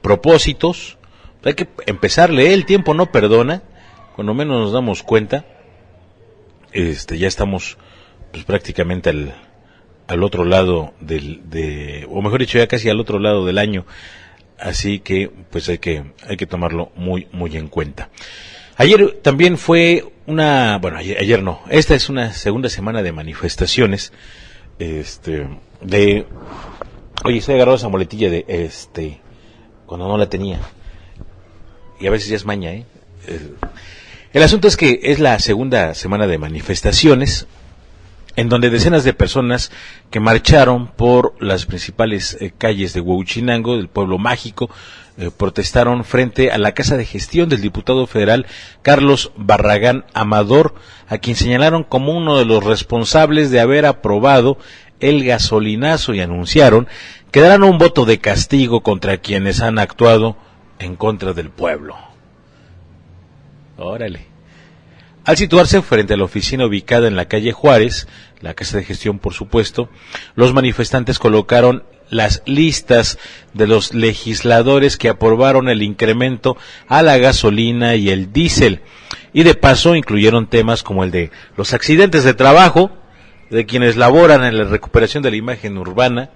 propósitos, 0.00 0.98
hay 1.44 1.54
que 1.54 1.68
empezarle, 1.86 2.52
el 2.52 2.66
tiempo 2.66 2.94
no 2.94 3.12
perdona, 3.12 3.62
cuando 4.14 4.34
menos 4.34 4.60
nos 4.60 4.72
damos 4.72 5.02
cuenta, 5.02 5.44
este 6.72 7.18
ya 7.18 7.28
estamos 7.28 7.78
pues 8.32 8.44
prácticamente 8.44 9.10
al 9.10 9.34
al 10.12 10.22
otro 10.22 10.44
lado 10.44 10.92
del, 11.00 11.48
de, 11.48 12.06
o 12.10 12.20
mejor 12.22 12.40
dicho, 12.40 12.58
ya 12.58 12.66
casi 12.66 12.88
al 12.88 13.00
otro 13.00 13.18
lado 13.18 13.46
del 13.46 13.58
año. 13.58 13.86
Así 14.58 15.00
que, 15.00 15.30
pues 15.50 15.68
hay 15.68 15.78
que, 15.78 16.04
hay 16.28 16.36
que 16.36 16.46
tomarlo 16.46 16.92
muy, 16.94 17.26
muy 17.32 17.56
en 17.56 17.68
cuenta. 17.68 18.10
Ayer 18.76 19.18
también 19.22 19.58
fue 19.58 20.04
una, 20.26 20.78
bueno, 20.78 20.98
ayer, 20.98 21.42
no, 21.42 21.60
esta 21.68 21.94
es 21.94 22.08
una 22.08 22.32
segunda 22.32 22.68
semana 22.68 23.02
de 23.02 23.12
manifestaciones, 23.12 24.12
este, 24.78 25.48
de, 25.80 26.26
oye, 27.24 27.38
estoy 27.38 27.56
agarrado 27.56 27.76
esa 27.76 27.88
moletilla 27.88 28.30
de, 28.30 28.44
este, 28.48 29.20
cuando 29.86 30.06
no 30.08 30.16
la 30.16 30.28
tenía. 30.28 30.60
Y 32.00 32.06
a 32.06 32.10
veces 32.10 32.28
ya 32.28 32.36
es 32.36 32.44
maña, 32.44 32.72
¿eh? 32.72 32.84
El 34.32 34.42
asunto 34.42 34.68
es 34.68 34.76
que 34.76 35.00
es 35.02 35.18
la 35.20 35.38
segunda 35.38 35.94
semana 35.94 36.26
de 36.26 36.38
manifestaciones 36.38 37.46
en 38.36 38.48
donde 38.48 38.70
decenas 38.70 39.04
de 39.04 39.14
personas 39.14 39.70
que 40.10 40.20
marcharon 40.20 40.88
por 40.88 41.34
las 41.40 41.66
principales 41.66 42.36
eh, 42.40 42.52
calles 42.56 42.94
de 42.94 43.00
Huachinango, 43.00 43.76
del 43.76 43.88
pueblo 43.88 44.18
mágico, 44.18 44.70
eh, 45.18 45.30
protestaron 45.36 46.04
frente 46.04 46.50
a 46.50 46.58
la 46.58 46.72
casa 46.72 46.96
de 46.96 47.04
gestión 47.04 47.48
del 47.50 47.60
diputado 47.60 48.06
federal 48.06 48.46
Carlos 48.80 49.32
Barragán 49.36 50.06
Amador, 50.14 50.74
a 51.08 51.18
quien 51.18 51.36
señalaron 51.36 51.84
como 51.84 52.16
uno 52.16 52.38
de 52.38 52.46
los 52.46 52.64
responsables 52.64 53.50
de 53.50 53.60
haber 53.60 53.84
aprobado 53.84 54.56
el 55.00 55.24
gasolinazo 55.24 56.14
y 56.14 56.20
anunciaron 56.20 56.88
que 57.30 57.40
darán 57.40 57.64
un 57.64 57.76
voto 57.76 58.04
de 58.06 58.20
castigo 58.20 58.82
contra 58.82 59.18
quienes 59.18 59.60
han 59.60 59.78
actuado 59.78 60.36
en 60.78 60.96
contra 60.96 61.32
del 61.32 61.50
pueblo. 61.50 61.96
Órale. 63.76 64.31
Al 65.24 65.36
situarse 65.36 65.82
frente 65.82 66.14
a 66.14 66.16
la 66.16 66.24
oficina 66.24 66.66
ubicada 66.66 67.06
en 67.06 67.14
la 67.14 67.26
calle 67.26 67.52
Juárez, 67.52 68.08
la 68.40 68.54
casa 68.54 68.78
de 68.78 68.84
gestión 68.84 69.20
por 69.20 69.34
supuesto, 69.34 69.88
los 70.34 70.52
manifestantes 70.52 71.20
colocaron 71.20 71.84
las 72.10 72.42
listas 72.44 73.18
de 73.54 73.68
los 73.68 73.94
legisladores 73.94 74.96
que 74.96 75.08
aprobaron 75.08 75.68
el 75.68 75.82
incremento 75.82 76.56
a 76.88 77.02
la 77.02 77.18
gasolina 77.18 77.94
y 77.94 78.10
el 78.10 78.32
diésel. 78.32 78.80
Y 79.32 79.44
de 79.44 79.54
paso 79.54 79.94
incluyeron 79.94 80.48
temas 80.48 80.82
como 80.82 81.04
el 81.04 81.12
de 81.12 81.30
los 81.56 81.72
accidentes 81.72 82.24
de 82.24 82.34
trabajo, 82.34 82.90
de 83.48 83.64
quienes 83.64 83.96
laboran 83.96 84.44
en 84.44 84.58
la 84.58 84.64
recuperación 84.64 85.22
de 85.22 85.30
la 85.30 85.36
imagen 85.36 85.78
urbana 85.78 86.30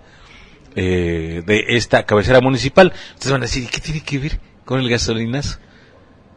eh, 0.77 1.43
de 1.45 1.65
esta 1.71 2.07
cabecera 2.07 2.41
municipal. 2.41 2.93
Ustedes 3.15 3.33
van 3.33 3.43
a 3.43 3.47
decir, 3.47 3.69
¿qué 3.69 3.81
tiene 3.81 4.03
que 4.03 4.19
ver 4.19 4.41
con 4.65 4.81
el 4.81 4.89
gasolinas? 4.89 5.59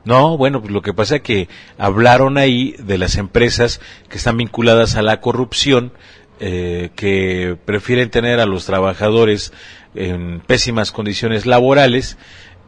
No, 0.05 0.37
bueno, 0.37 0.61
pues 0.61 0.71
lo 0.71 0.81
que 0.81 0.93
pasa 0.93 1.17
es 1.17 1.21
que 1.21 1.49
hablaron 1.77 2.37
ahí 2.37 2.75
de 2.79 2.97
las 2.97 3.17
empresas 3.17 3.81
que 4.09 4.17
están 4.17 4.37
vinculadas 4.37 4.95
a 4.95 5.01
la 5.01 5.19
corrupción, 5.19 5.91
eh, 6.39 6.91
que 6.95 7.57
prefieren 7.65 8.09
tener 8.09 8.39
a 8.39 8.45
los 8.45 8.65
trabajadores 8.65 9.51
en 9.95 10.39
pésimas 10.39 10.91
condiciones 10.91 11.45
laborales, 11.45 12.17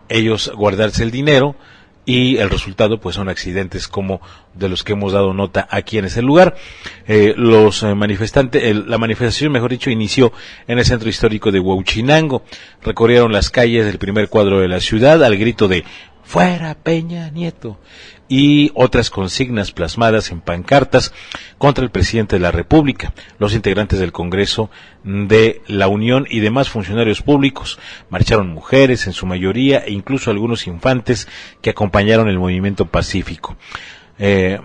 ellos 0.09 0.51
guardarse 0.53 1.03
el 1.03 1.11
dinero 1.11 1.55
y 2.05 2.37
el 2.37 2.49
resultado 2.49 2.99
pues 2.99 3.15
son 3.15 3.29
accidentes 3.29 3.87
como 3.87 4.21
de 4.55 4.67
los 4.67 4.83
que 4.83 4.93
hemos 4.93 5.13
dado 5.13 5.33
nota 5.33 5.67
aquí 5.69 5.97
en 5.97 6.05
ese 6.05 6.21
lugar. 6.21 6.55
Eh, 7.07 7.33
los 7.37 7.83
eh, 7.83 7.93
manifestantes, 7.95 8.75
la 8.75 8.97
manifestación, 8.97 9.51
mejor 9.51 9.71
dicho, 9.71 9.89
inició 9.89 10.33
en 10.67 10.79
el 10.79 10.85
centro 10.85 11.09
histórico 11.09 11.51
de 11.51 11.59
Huachinango. 11.59 12.43
Recorrieron 12.81 13.31
las 13.31 13.49
calles 13.49 13.85
del 13.85 13.99
primer 13.99 14.29
cuadro 14.29 14.59
de 14.59 14.67
la 14.67 14.79
ciudad 14.79 15.23
al 15.23 15.37
grito 15.37 15.67
de 15.67 15.83
fuera 16.23 16.75
Peña 16.75 17.29
Nieto 17.29 17.79
y 18.27 18.71
otras 18.75 19.09
consignas 19.09 19.71
plasmadas 19.71 20.31
en 20.31 20.39
pancartas 20.39 21.13
contra 21.57 21.83
el 21.83 21.91
presidente 21.91 22.37
de 22.37 22.41
la 22.41 22.51
República, 22.51 23.13
los 23.39 23.53
integrantes 23.53 23.99
del 23.99 24.13
Congreso 24.13 24.69
de 25.03 25.61
la 25.67 25.87
Unión 25.87 26.25
y 26.29 26.39
demás 26.39 26.69
funcionarios 26.69 27.21
públicos. 27.21 27.77
Marcharon 28.09 28.47
mujeres 28.49 29.05
en 29.07 29.13
su 29.13 29.25
mayoría 29.25 29.79
e 29.79 29.91
incluso 29.91 30.31
algunos 30.31 30.67
infantes 30.67 31.27
que 31.61 31.71
acompañaron 31.71 32.29
el 32.29 32.39
movimiento 32.39 32.85
pacífico. 32.85 33.57
Eh, 34.17 34.59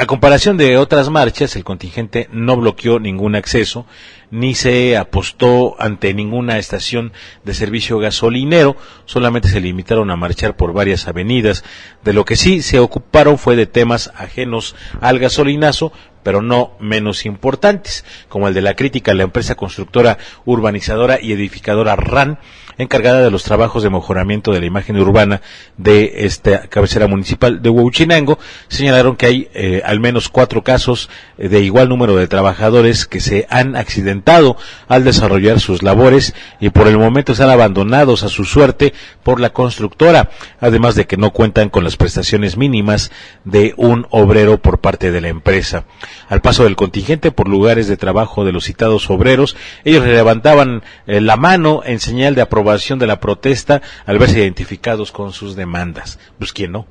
a 0.00 0.06
comparación 0.06 0.56
de 0.56 0.78
otras 0.78 1.10
marchas, 1.10 1.56
el 1.56 1.64
contingente 1.64 2.28
no 2.30 2.56
bloqueó 2.56 3.00
ningún 3.00 3.34
acceso, 3.34 3.84
ni 4.30 4.54
se 4.54 4.96
apostó 4.96 5.74
ante 5.80 6.14
ninguna 6.14 6.58
estación 6.58 7.12
de 7.42 7.52
servicio 7.52 7.98
gasolinero, 7.98 8.76
solamente 9.06 9.48
se 9.48 9.60
limitaron 9.60 10.12
a 10.12 10.16
marchar 10.16 10.54
por 10.54 10.72
varias 10.72 11.08
avenidas. 11.08 11.64
De 12.04 12.12
lo 12.12 12.24
que 12.24 12.36
sí 12.36 12.62
se 12.62 12.78
ocuparon 12.78 13.38
fue 13.38 13.56
de 13.56 13.66
temas 13.66 14.12
ajenos 14.16 14.76
al 15.00 15.18
gasolinazo, 15.18 15.92
pero 16.22 16.42
no 16.42 16.76
menos 16.78 17.26
importantes, 17.26 18.04
como 18.28 18.46
el 18.46 18.54
de 18.54 18.62
la 18.62 18.76
crítica 18.76 19.10
a 19.10 19.14
la 19.16 19.24
empresa 19.24 19.56
constructora 19.56 20.18
urbanizadora 20.44 21.18
y 21.20 21.32
edificadora 21.32 21.96
RAN, 21.96 22.38
encargada 22.78 23.20
de 23.20 23.30
los 23.30 23.42
trabajos 23.42 23.82
de 23.82 23.90
mejoramiento 23.90 24.52
de 24.52 24.60
la 24.60 24.66
imagen 24.66 24.96
urbana 24.98 25.42
de 25.76 26.24
esta 26.24 26.68
cabecera 26.68 27.08
municipal 27.08 27.60
de 27.60 27.68
Huachinango, 27.68 28.38
señalaron 28.68 29.16
que 29.16 29.26
hay 29.26 29.48
eh, 29.52 29.82
al 29.84 29.98
menos 29.98 30.28
cuatro 30.28 30.62
casos 30.62 31.10
eh, 31.36 31.48
de 31.48 31.60
igual 31.60 31.88
número 31.88 32.14
de 32.14 32.28
trabajadores 32.28 33.04
que 33.04 33.20
se 33.20 33.46
han 33.50 33.74
accidentado 33.76 34.56
al 34.86 35.02
desarrollar 35.02 35.58
sus 35.58 35.82
labores 35.82 36.34
y 36.60 36.70
por 36.70 36.86
el 36.86 36.98
momento 36.98 37.32
están 37.32 37.50
abandonados 37.50 38.22
a 38.22 38.28
su 38.28 38.44
suerte 38.44 38.94
por 39.24 39.40
la 39.40 39.50
constructora, 39.50 40.30
además 40.60 40.94
de 40.94 41.06
que 41.06 41.16
no 41.16 41.32
cuentan 41.32 41.70
con 41.70 41.82
las 41.82 41.96
prestaciones 41.96 42.56
mínimas 42.56 43.10
de 43.44 43.74
un 43.76 44.06
obrero 44.10 44.62
por 44.62 44.78
parte 44.78 45.10
de 45.10 45.20
la 45.20 45.28
empresa. 45.28 45.84
Al 46.28 46.42
paso 46.42 46.62
del 46.62 46.76
contingente 46.76 47.32
por 47.32 47.48
lugares 47.48 47.88
de 47.88 47.96
trabajo 47.96 48.44
de 48.44 48.52
los 48.52 48.64
citados 48.64 49.10
obreros, 49.10 49.56
ellos 49.84 50.06
levantaban 50.06 50.82
eh, 51.06 51.20
la 51.20 51.36
mano 51.36 51.82
en 51.84 51.98
señal 51.98 52.36
de 52.36 52.42
aprobación 52.42 52.67
de 52.98 53.06
la 53.06 53.20
protesta 53.20 53.82
al 54.06 54.18
verse 54.18 54.40
identificados 54.40 55.12
con 55.12 55.32
sus 55.32 55.56
demandas. 55.56 56.18
Pues 56.38 56.52
quién 56.52 56.72
no. 56.72 56.86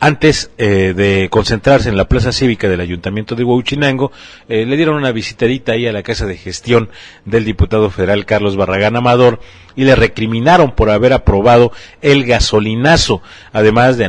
Antes 0.00 0.50
eh, 0.58 0.92
de 0.94 1.28
concentrarse 1.30 1.88
en 1.88 1.96
la 1.96 2.08
plaza 2.08 2.32
cívica 2.32 2.68
del 2.68 2.80
Ayuntamiento 2.80 3.36
de 3.36 3.44
Huachinango, 3.44 4.12
eh, 4.48 4.66
le 4.66 4.76
dieron 4.76 4.96
una 4.96 5.12
visitadita 5.12 5.72
ahí 5.72 5.86
a 5.86 5.92
la 5.92 6.02
casa 6.02 6.26
de 6.26 6.36
gestión 6.36 6.90
del 7.24 7.44
diputado 7.44 7.88
federal 7.90 8.26
Carlos 8.26 8.56
Barragán 8.56 8.96
Amador 8.96 9.40
y 9.76 9.84
le 9.84 9.94
recriminaron 9.94 10.72
por 10.72 10.90
haber 10.90 11.12
aprobado 11.12 11.72
el 12.02 12.24
gasolinazo, 12.24 13.22
además 13.52 13.96
de, 13.96 14.08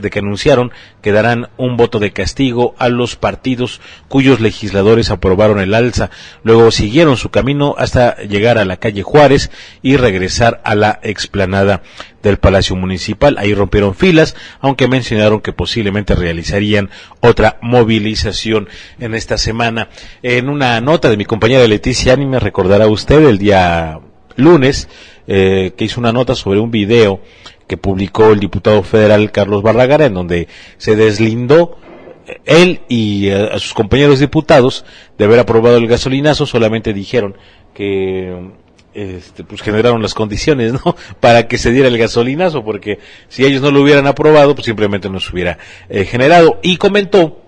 de 0.00 0.10
que 0.10 0.18
anunciaron 0.18 0.72
que 1.06 1.12
darán 1.12 1.50
un 1.56 1.76
voto 1.76 2.00
de 2.00 2.10
castigo 2.10 2.74
a 2.78 2.88
los 2.88 3.14
partidos 3.14 3.80
cuyos 4.08 4.40
legisladores 4.40 5.12
aprobaron 5.12 5.60
el 5.60 5.72
alza. 5.72 6.10
Luego 6.42 6.72
siguieron 6.72 7.16
su 7.16 7.28
camino 7.28 7.76
hasta 7.78 8.16
llegar 8.22 8.58
a 8.58 8.64
la 8.64 8.78
calle 8.78 9.04
Juárez 9.04 9.52
y 9.82 9.98
regresar 9.98 10.60
a 10.64 10.74
la 10.74 10.98
explanada 11.04 11.82
del 12.24 12.38
Palacio 12.38 12.74
Municipal. 12.74 13.36
Ahí 13.38 13.54
rompieron 13.54 13.94
filas, 13.94 14.34
aunque 14.58 14.88
mencionaron 14.88 15.42
que 15.42 15.52
posiblemente 15.52 16.16
realizarían 16.16 16.90
otra 17.20 17.58
movilización 17.62 18.68
en 18.98 19.14
esta 19.14 19.38
semana. 19.38 19.90
En 20.24 20.48
una 20.48 20.80
nota 20.80 21.08
de 21.08 21.16
mi 21.16 21.24
compañera 21.24 21.68
Leticia 21.68 22.16
me 22.16 22.40
recordará 22.40 22.88
usted 22.88 23.24
el 23.28 23.38
día 23.38 24.00
lunes, 24.34 24.88
eh, 25.28 25.72
que 25.76 25.84
hizo 25.84 26.00
una 26.00 26.12
nota 26.12 26.34
sobre 26.34 26.58
un 26.58 26.72
video 26.72 27.20
que 27.66 27.76
publicó 27.76 28.32
el 28.32 28.40
diputado 28.40 28.82
federal 28.82 29.32
Carlos 29.32 29.62
Barragara, 29.62 30.06
en 30.06 30.14
donde 30.14 30.48
se 30.78 30.96
deslindó 30.96 31.76
eh, 32.26 32.40
él 32.44 32.80
y 32.88 33.28
eh, 33.28 33.50
a 33.52 33.58
sus 33.58 33.74
compañeros 33.74 34.20
diputados 34.20 34.84
de 35.18 35.24
haber 35.24 35.38
aprobado 35.38 35.76
el 35.76 35.86
gasolinazo, 35.86 36.46
solamente 36.46 36.92
dijeron 36.92 37.36
que 37.74 38.50
este, 38.94 39.44
pues 39.44 39.60
generaron 39.60 40.00
las 40.00 40.14
condiciones, 40.14 40.72
¿no? 40.72 40.96
Para 41.20 41.48
que 41.48 41.58
se 41.58 41.72
diera 41.72 41.88
el 41.88 41.98
gasolinazo, 41.98 42.64
porque 42.64 42.98
si 43.28 43.44
ellos 43.44 43.62
no 43.62 43.70
lo 43.70 43.82
hubieran 43.82 44.06
aprobado, 44.06 44.54
pues 44.54 44.66
simplemente 44.66 45.10
no 45.10 45.20
se 45.20 45.32
hubiera 45.32 45.58
generado. 45.88 46.58
Y 46.62 46.76
comentó 46.78 47.42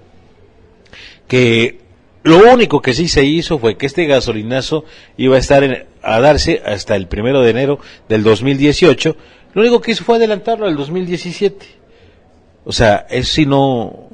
que 1.27 1.79
lo 2.25 2.53
único 2.53 2.83
que 2.83 2.95
sí 2.95 3.09
se 3.09 3.25
hizo 3.25 3.59
fue 3.59 3.77
que 3.77 3.87
este 3.87 4.07
gasolinazo 4.07 4.85
iba 5.17 5.37
a 5.37 5.39
estar 5.39 5.87
a 6.03 6.21
darse 6.21 6.63
hasta 6.65 6.97
el 6.97 7.07
primero 7.07 7.43
de 7.43 7.51
enero 7.51 7.79
del 8.09 8.23
2018. 8.23 9.17
Lo 9.55 9.63
único 9.63 9.81
que 9.81 9.93
hizo 9.93 10.05
fue 10.05 10.17
adelantarlo 10.17 10.67
al 10.67 10.77
2017. 10.77 11.67
O 12.65 12.73
sea, 12.73 13.07
es 13.09 13.29
si 13.29 13.47
no, 13.47 14.11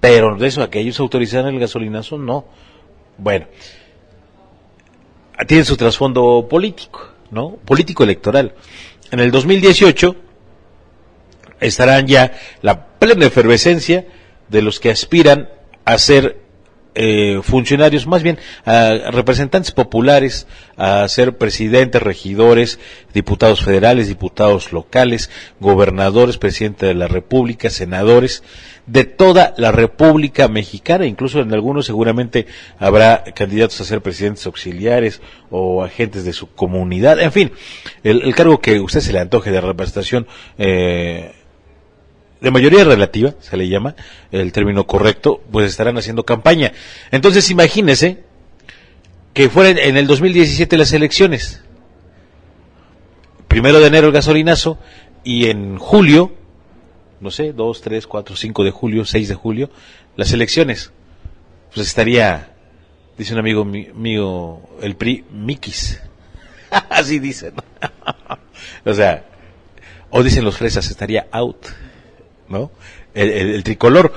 pero 0.00 0.36
de 0.36 0.46
eso 0.46 0.62
a 0.62 0.70
que 0.70 0.80
ellos 0.80 0.98
autorizaran 1.00 1.54
el 1.54 1.60
gasolinazo, 1.60 2.16
no. 2.16 2.46
Bueno, 3.18 3.46
tiene 5.46 5.64
su 5.64 5.76
trasfondo 5.76 6.46
político, 6.48 7.10
¿no? 7.30 7.56
Político 7.56 8.04
electoral. 8.04 8.54
En 9.10 9.20
el 9.20 9.30
2018 9.30 10.16
estarán 11.60 12.06
ya 12.06 12.32
la 12.62 12.86
plena 12.86 13.26
efervescencia 13.26 14.06
de 14.48 14.62
los 14.62 14.80
que 14.80 14.90
aspiran 14.90 15.50
a 15.84 15.98
ser 15.98 16.49
eh, 16.94 17.40
funcionarios, 17.42 18.06
más 18.06 18.22
bien 18.22 18.38
a 18.64 19.10
representantes 19.10 19.72
populares, 19.72 20.46
a 20.76 21.06
ser 21.08 21.36
presidentes, 21.36 22.02
regidores, 22.02 22.78
diputados 23.14 23.64
federales, 23.64 24.08
diputados 24.08 24.72
locales, 24.72 25.30
gobernadores, 25.60 26.38
presidente 26.38 26.86
de 26.86 26.94
la 26.94 27.08
República, 27.08 27.70
senadores 27.70 28.42
de 28.86 29.04
toda 29.04 29.54
la 29.56 29.70
República 29.72 30.48
Mexicana, 30.48 31.06
incluso 31.06 31.40
en 31.40 31.52
algunos 31.52 31.86
seguramente 31.86 32.46
habrá 32.78 33.22
candidatos 33.34 33.80
a 33.80 33.84
ser 33.84 34.00
presidentes 34.00 34.46
auxiliares 34.46 35.20
o 35.50 35.84
agentes 35.84 36.24
de 36.24 36.32
su 36.32 36.52
comunidad, 36.54 37.20
en 37.20 37.30
fin, 37.30 37.52
el, 38.02 38.22
el 38.22 38.34
cargo 38.34 38.60
que 38.60 38.80
usted 38.80 39.00
se 39.00 39.12
le 39.12 39.20
antoje 39.20 39.50
de 39.50 39.60
representación 39.60 40.26
eh, 40.58 41.32
de 42.40 42.50
mayoría 42.50 42.84
relativa, 42.84 43.34
se 43.40 43.56
le 43.56 43.68
llama 43.68 43.94
el 44.30 44.52
término 44.52 44.86
correcto, 44.86 45.42
pues 45.50 45.68
estarán 45.68 45.98
haciendo 45.98 46.24
campaña. 46.24 46.72
Entonces 47.10 47.50
imagínese 47.50 48.24
que 49.34 49.48
fueran 49.48 49.78
en 49.78 49.96
el 49.96 50.06
2017 50.06 50.76
las 50.76 50.92
elecciones. 50.92 51.62
Primero 53.48 53.80
de 53.80 53.86
enero 53.86 54.06
el 54.06 54.12
gasolinazo 54.12 54.78
y 55.24 55.46
en 55.46 55.78
julio, 55.78 56.32
no 57.20 57.30
sé, 57.30 57.52
2, 57.52 57.80
3, 57.80 58.06
4, 58.06 58.36
5 58.36 58.64
de 58.64 58.70
julio, 58.70 59.04
6 59.04 59.28
de 59.28 59.34
julio, 59.34 59.70
las 60.16 60.32
elecciones. 60.32 60.92
Pues 61.74 61.86
estaría 61.86 62.50
dice 63.20 63.34
un 63.34 63.40
amigo 63.40 63.66
mío, 63.66 64.60
el 64.80 64.96
PRI, 64.96 65.26
Mikis. 65.30 66.00
Así 66.88 67.18
dicen. 67.18 67.52
o 68.86 68.94
sea, 68.94 69.24
o 70.08 70.22
dicen 70.22 70.42
los 70.42 70.56
fresas, 70.56 70.90
estaría 70.90 71.26
out, 71.30 71.66
¿no? 72.50 72.70
El, 73.14 73.62
tricolor. 73.64 74.12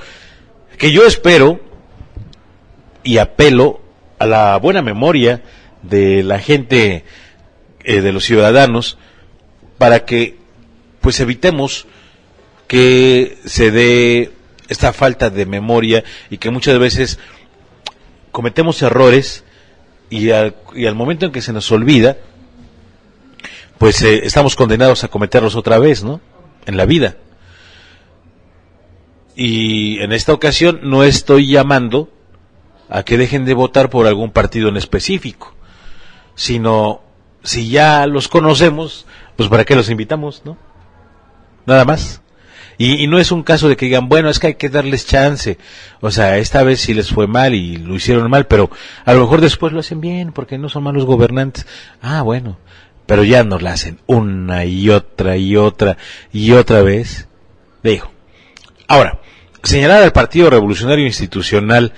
Que 0.76 0.92
yo 0.92 1.06
espero 1.06 1.60
y 3.02 3.18
apelo 3.18 3.80
a 4.18 4.26
la 4.26 4.56
buena 4.58 4.82
memoria 4.82 5.42
de 5.82 6.22
la 6.22 6.38
gente, 6.38 7.04
eh, 7.84 8.00
de 8.00 8.12
los 8.12 8.24
ciudadanos, 8.24 8.98
para 9.78 10.04
que 10.04 10.36
pues 11.00 11.20
evitemos 11.20 11.86
que 12.66 13.38
se 13.44 13.70
dé 13.70 14.32
esta 14.68 14.92
falta 14.92 15.30
de 15.30 15.46
memoria 15.46 16.02
y 16.30 16.38
que 16.38 16.50
muchas 16.50 16.78
veces 16.78 17.18
cometemos 18.32 18.80
errores 18.82 19.44
y 20.10 20.30
al, 20.30 20.56
y 20.74 20.86
al 20.86 20.94
momento 20.94 21.26
en 21.26 21.32
que 21.32 21.42
se 21.42 21.52
nos 21.52 21.70
olvida, 21.70 22.16
pues 23.78 24.02
eh, 24.02 24.22
estamos 24.24 24.56
condenados 24.56 25.04
a 25.04 25.08
cometerlos 25.08 25.56
otra 25.56 25.78
vez, 25.78 26.02
¿no? 26.02 26.20
En 26.66 26.76
la 26.76 26.86
vida. 26.86 27.16
Y 29.36 29.98
en 30.00 30.12
esta 30.12 30.32
ocasión 30.32 30.80
no 30.82 31.02
estoy 31.02 31.48
llamando 31.48 32.08
a 32.88 33.02
que 33.02 33.18
dejen 33.18 33.44
de 33.44 33.54
votar 33.54 33.90
por 33.90 34.06
algún 34.06 34.30
partido 34.30 34.68
en 34.68 34.76
específico, 34.76 35.54
sino 36.34 37.00
si 37.42 37.68
ya 37.68 38.06
los 38.06 38.28
conocemos, 38.28 39.06
pues 39.36 39.48
para 39.48 39.64
qué 39.64 39.74
los 39.74 39.90
invitamos, 39.90 40.42
¿no? 40.44 40.56
Nada 41.66 41.84
más. 41.84 42.22
Y, 42.76 43.06
no 43.06 43.18
es 43.18 43.30
un 43.30 43.42
caso 43.42 43.68
de 43.68 43.76
que 43.76 43.86
digan, 43.86 44.08
bueno, 44.08 44.28
es 44.28 44.38
que 44.38 44.48
hay 44.48 44.54
que 44.54 44.68
darles 44.68 45.06
chance. 45.06 45.58
O 46.00 46.10
sea, 46.10 46.38
esta 46.38 46.62
vez 46.62 46.80
sí 46.80 46.92
les 46.92 47.10
fue 47.10 47.26
mal 47.26 47.54
y 47.54 47.76
lo 47.76 47.94
hicieron 47.94 48.28
mal, 48.30 48.46
pero 48.46 48.70
a 49.04 49.12
lo 49.14 49.20
mejor 49.20 49.40
después 49.40 49.72
lo 49.72 49.80
hacen 49.80 50.00
bien 50.00 50.32
porque 50.32 50.58
no 50.58 50.68
son 50.68 50.82
malos 50.82 51.04
gobernantes. 51.04 51.66
Ah, 52.02 52.22
bueno, 52.22 52.58
pero 53.06 53.22
ya 53.22 53.44
nos 53.44 53.62
la 53.62 53.72
hacen 53.72 54.00
una 54.06 54.64
y 54.64 54.90
otra 54.90 55.36
y 55.36 55.56
otra 55.56 55.96
y 56.32 56.52
otra 56.52 56.82
vez. 56.82 57.28
Dijo. 57.82 58.10
Ahora, 58.88 59.20
señalar 59.64 60.02
al 60.02 60.12
Partido 60.12 60.50
Revolucionario 60.50 61.06
Institucional 61.06 61.92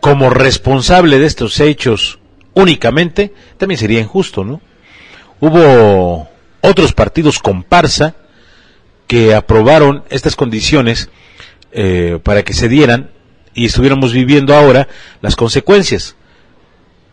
como 0.00 0.30
responsable 0.30 1.18
de 1.18 1.26
estos 1.26 1.58
hechos 1.60 2.18
únicamente, 2.54 3.32
también 3.56 3.78
sería 3.78 4.00
injusto, 4.00 4.44
¿no? 4.44 4.60
Hubo 5.40 6.28
otros 6.60 6.92
partidos 6.92 7.38
comparsa 7.38 8.16
que 9.06 9.34
aprobaron 9.34 10.04
estas 10.10 10.36
condiciones 10.36 11.08
eh, 11.72 12.18
para 12.22 12.42
que 12.42 12.52
se 12.52 12.68
dieran 12.68 13.10
y 13.54 13.66
estuviéramos 13.66 14.12
viviendo 14.12 14.54
ahora 14.54 14.88
las 15.20 15.36
consecuencias. 15.36 16.16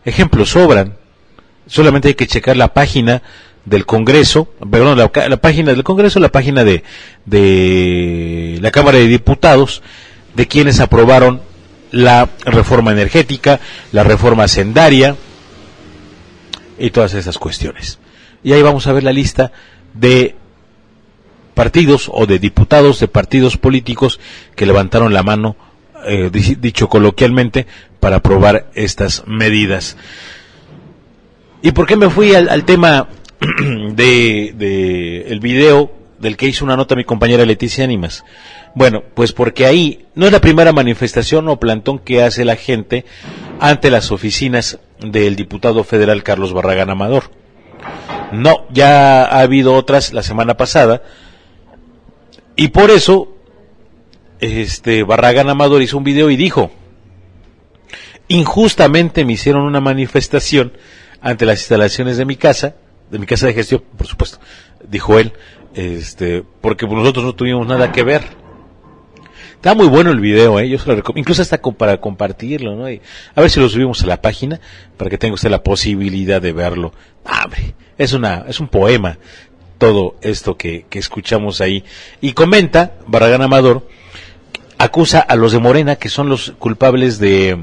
Ejemplos 0.04 0.50
sobran. 0.50 0.96
Solamente 1.66 2.08
hay 2.08 2.14
que 2.14 2.26
checar 2.26 2.56
la 2.56 2.72
página 2.72 3.22
del 3.66 3.84
Congreso, 3.84 4.48
perdón, 4.70 4.96
la, 4.96 5.08
página 5.36 5.72
del 5.72 5.84
Congreso, 5.84 6.18
la 6.18 6.30
página 6.30 6.64
de, 6.64 6.82
de 7.26 8.58
la 8.62 8.70
Cámara 8.70 8.98
de 8.98 9.08
Diputados, 9.08 9.82
de 10.34 10.46
quienes 10.46 10.80
aprobaron 10.80 11.42
la 11.90 12.30
reforma 12.44 12.92
energética, 12.92 13.60
la 13.92 14.04
reforma 14.04 14.48
sendaria 14.48 15.16
y 16.78 16.90
todas 16.90 17.14
esas 17.14 17.38
cuestiones. 17.38 17.98
Y 18.42 18.52
ahí 18.52 18.62
vamos 18.62 18.86
a 18.86 18.92
ver 18.92 19.02
la 19.02 19.12
lista 19.12 19.52
de 19.94 20.36
partidos 21.54 22.10
o 22.12 22.26
de 22.26 22.38
diputados 22.38 23.00
de 23.00 23.08
partidos 23.08 23.56
políticos 23.56 24.20
que 24.54 24.66
levantaron 24.66 25.14
la 25.14 25.22
mano, 25.22 25.56
eh, 26.06 26.30
dicho 26.30 26.88
coloquialmente, 26.88 27.66
para 27.98 28.16
aprobar 28.16 28.70
estas 28.74 29.24
medidas. 29.26 29.96
¿Y 31.62 31.72
por 31.72 31.86
qué 31.86 31.96
me 31.96 32.10
fui 32.10 32.34
al, 32.34 32.64
tema 32.64 33.08
de, 33.94 35.26
el 35.28 35.40
video 35.40 35.92
del 36.18 36.36
que 36.36 36.46
hizo 36.46 36.64
una 36.64 36.76
nota 36.76 36.96
mi 36.96 37.04
compañera 37.04 37.44
Leticia 37.44 37.84
Ánimas? 37.84 38.24
Bueno, 38.74 39.02
pues 39.14 39.32
porque 39.32 39.66
ahí 39.66 40.06
no 40.14 40.26
es 40.26 40.32
la 40.32 40.40
primera 40.40 40.72
manifestación 40.72 41.48
o 41.48 41.58
plantón 41.58 41.98
que 41.98 42.22
hace 42.22 42.44
la 42.44 42.56
gente 42.56 43.04
ante 43.60 43.90
las 43.90 44.12
oficinas 44.12 44.78
del 45.00 45.36
diputado 45.36 45.84
federal 45.84 46.22
Carlos 46.22 46.52
Barragán 46.52 46.90
Amador. 46.90 47.30
No, 48.32 48.66
ya 48.70 49.24
ha 49.24 49.40
habido 49.40 49.74
otras 49.74 50.12
la 50.12 50.22
semana 50.22 50.56
pasada, 50.56 51.02
y 52.56 52.68
por 52.68 52.90
eso, 52.90 53.36
este, 54.40 55.02
Barragán 55.02 55.50
Amador 55.50 55.82
hizo 55.82 55.98
un 55.98 56.04
video 56.04 56.30
y 56.30 56.36
dijo, 56.36 56.70
injustamente 58.28 59.26
me 59.26 59.34
hicieron 59.34 59.62
una 59.62 59.80
manifestación 59.80 60.72
ante 61.20 61.44
las 61.44 61.60
instalaciones 61.60 62.16
de 62.16 62.24
mi 62.24 62.36
casa, 62.36 62.76
de 63.10 63.18
mi 63.18 63.26
casa 63.26 63.46
de 63.46 63.54
gestión, 63.54 63.82
por 63.96 64.06
supuesto, 64.06 64.38
dijo 64.88 65.18
él, 65.18 65.32
este, 65.74 66.42
porque 66.60 66.86
nosotros 66.86 67.24
no 67.24 67.34
tuvimos 67.34 67.66
nada 67.66 67.92
que 67.92 68.02
ver. 68.02 68.22
Está 69.54 69.74
muy 69.74 69.86
bueno 69.88 70.10
el 70.10 70.20
video, 70.20 70.60
¿eh? 70.60 70.68
yo 70.68 70.78
se 70.78 70.86
lo 70.86 70.96
recomiendo, 70.96 71.20
incluso 71.20 71.42
hasta 71.42 71.58
para 71.58 72.00
compartirlo, 72.00 72.76
¿no? 72.76 72.84
a 72.86 73.40
ver 73.40 73.50
si 73.50 73.58
lo 73.58 73.68
subimos 73.68 74.02
a 74.02 74.06
la 74.06 74.20
página 74.20 74.60
para 74.96 75.10
que 75.10 75.18
tenga 75.18 75.34
usted 75.34 75.50
la 75.50 75.62
posibilidad 75.62 76.40
de 76.40 76.52
verlo. 76.52 76.92
Ah, 77.24 77.48
es 77.98 78.12
una, 78.12 78.44
es 78.48 78.60
un 78.60 78.68
poema 78.68 79.18
todo 79.78 80.16
esto 80.20 80.56
que, 80.56 80.86
escuchamos 80.92 81.60
ahí. 81.60 81.84
Y 82.20 82.32
comenta, 82.32 82.94
Barragán 83.06 83.42
Amador, 83.42 83.88
acusa 84.78 85.20
a 85.20 85.36
los 85.36 85.52
de 85.52 85.58
Morena, 85.58 85.96
que 85.96 86.08
son 86.08 86.28
los 86.28 86.52
culpables 86.58 87.18
de, 87.18 87.58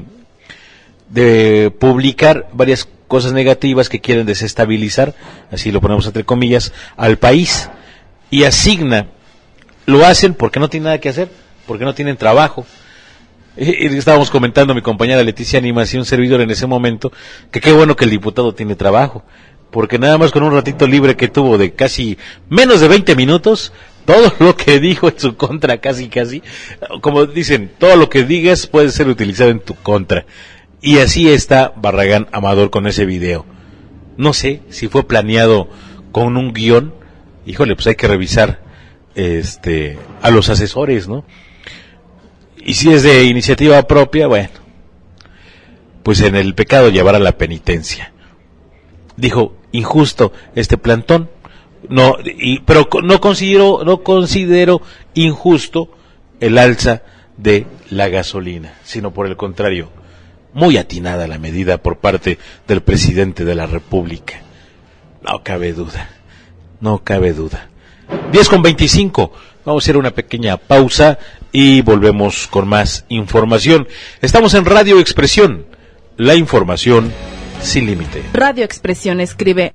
de 1.08 1.72
publicar 1.78 2.48
varias 2.52 2.88
cosas 3.08 3.32
negativas 3.32 3.88
que 3.88 4.00
quieren 4.00 4.26
desestabilizar, 4.26 5.14
así 5.50 5.70
lo 5.70 5.80
ponemos 5.80 6.06
entre 6.06 6.24
comillas, 6.24 6.72
al 6.96 7.18
país, 7.18 7.70
y 8.30 8.44
asigna, 8.44 9.06
lo 9.86 10.04
hacen 10.04 10.34
porque 10.34 10.60
no 10.60 10.68
tienen 10.68 10.84
nada 10.84 10.98
que 10.98 11.08
hacer, 11.08 11.28
porque 11.66 11.84
no 11.84 11.94
tienen 11.94 12.16
trabajo. 12.16 12.66
Y 13.56 13.86
estábamos 13.96 14.30
comentando 14.30 14.74
mi 14.74 14.82
compañera 14.82 15.22
Leticia 15.22 15.60
Animación, 15.60 16.00
un 16.00 16.06
servidor 16.06 16.40
en 16.40 16.50
ese 16.50 16.66
momento, 16.66 17.12
que 17.52 17.60
qué 17.60 17.72
bueno 17.72 17.94
que 17.94 18.04
el 18.04 18.10
diputado 18.10 18.52
tiene 18.52 18.74
trabajo 18.74 19.22
porque 19.74 19.98
nada 19.98 20.18
más 20.18 20.30
con 20.30 20.44
un 20.44 20.52
ratito 20.52 20.86
libre 20.86 21.16
que 21.16 21.26
tuvo 21.26 21.58
de 21.58 21.72
casi 21.72 22.16
menos 22.48 22.80
de 22.80 22.86
20 22.86 23.16
minutos, 23.16 23.72
todo 24.04 24.32
lo 24.38 24.56
que 24.56 24.78
dijo 24.78 25.08
en 25.08 25.18
su 25.18 25.36
contra, 25.36 25.78
casi, 25.78 26.06
casi, 26.06 26.44
como 27.00 27.26
dicen, 27.26 27.72
todo 27.76 27.96
lo 27.96 28.08
que 28.08 28.22
digas 28.22 28.68
puede 28.68 28.90
ser 28.90 29.08
utilizado 29.08 29.50
en 29.50 29.58
tu 29.58 29.74
contra. 29.74 30.26
Y 30.84 30.98
así 30.98 31.30
está 31.30 31.72
Barragán 31.76 32.28
Amador 32.30 32.68
con 32.68 32.86
ese 32.86 33.06
video. 33.06 33.46
No 34.18 34.34
sé 34.34 34.60
si 34.68 34.88
fue 34.88 35.08
planeado 35.08 35.66
con 36.12 36.36
un 36.36 36.52
guion. 36.52 36.92
Híjole, 37.46 37.74
pues 37.74 37.86
hay 37.86 37.94
que 37.94 38.06
revisar 38.06 38.60
este 39.14 39.98
a 40.20 40.30
los 40.30 40.50
asesores, 40.50 41.08
¿no? 41.08 41.24
Y 42.62 42.74
si 42.74 42.92
es 42.92 43.02
de 43.02 43.24
iniciativa 43.24 43.82
propia, 43.84 44.26
bueno, 44.26 44.50
pues 46.02 46.20
en 46.20 46.36
el 46.36 46.54
pecado 46.54 46.90
llevará 46.90 47.18
la 47.18 47.38
penitencia. 47.38 48.12
Dijo, 49.16 49.56
injusto 49.72 50.34
este 50.54 50.76
plantón. 50.76 51.30
No, 51.88 52.18
y, 52.22 52.58
pero 52.58 52.90
no 53.02 53.22
considero, 53.22 53.84
no 53.86 54.02
considero 54.02 54.82
injusto 55.14 55.88
el 56.40 56.58
alza 56.58 57.04
de 57.38 57.66
la 57.88 58.08
gasolina, 58.08 58.74
sino 58.84 59.14
por 59.14 59.26
el 59.26 59.38
contrario, 59.38 59.88
muy 60.54 60.78
atinada 60.78 61.26
la 61.26 61.38
medida 61.38 61.78
por 61.78 61.98
parte 61.98 62.38
del 62.66 62.80
presidente 62.80 63.44
de 63.44 63.54
la 63.54 63.66
República. 63.66 64.40
No 65.22 65.42
cabe 65.42 65.72
duda, 65.72 66.08
no 66.80 67.02
cabe 67.04 67.32
duda. 67.32 67.68
10 68.32 68.48
con 68.48 68.62
25, 68.62 69.32
vamos 69.64 69.82
a 69.82 69.84
hacer 69.84 69.96
una 69.96 70.12
pequeña 70.12 70.56
pausa 70.56 71.18
y 71.52 71.82
volvemos 71.82 72.46
con 72.46 72.68
más 72.68 73.04
información. 73.08 73.88
Estamos 74.20 74.54
en 74.54 74.64
Radio 74.64 75.00
Expresión, 75.00 75.66
la 76.16 76.34
información 76.34 77.12
sin 77.60 77.86
límite. 77.86 78.22
Radio 78.32 78.64
Expresión 78.64 79.20
escribe 79.20 79.72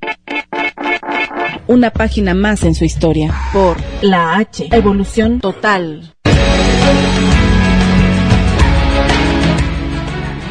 una 1.68 1.92
página 1.92 2.34
más 2.34 2.64
en 2.64 2.76
su 2.76 2.86
historia 2.86 3.34
por 3.54 3.78
la 4.02 4.38
H. 4.38 4.70
Evolución 4.72 5.40
total. 5.40 6.14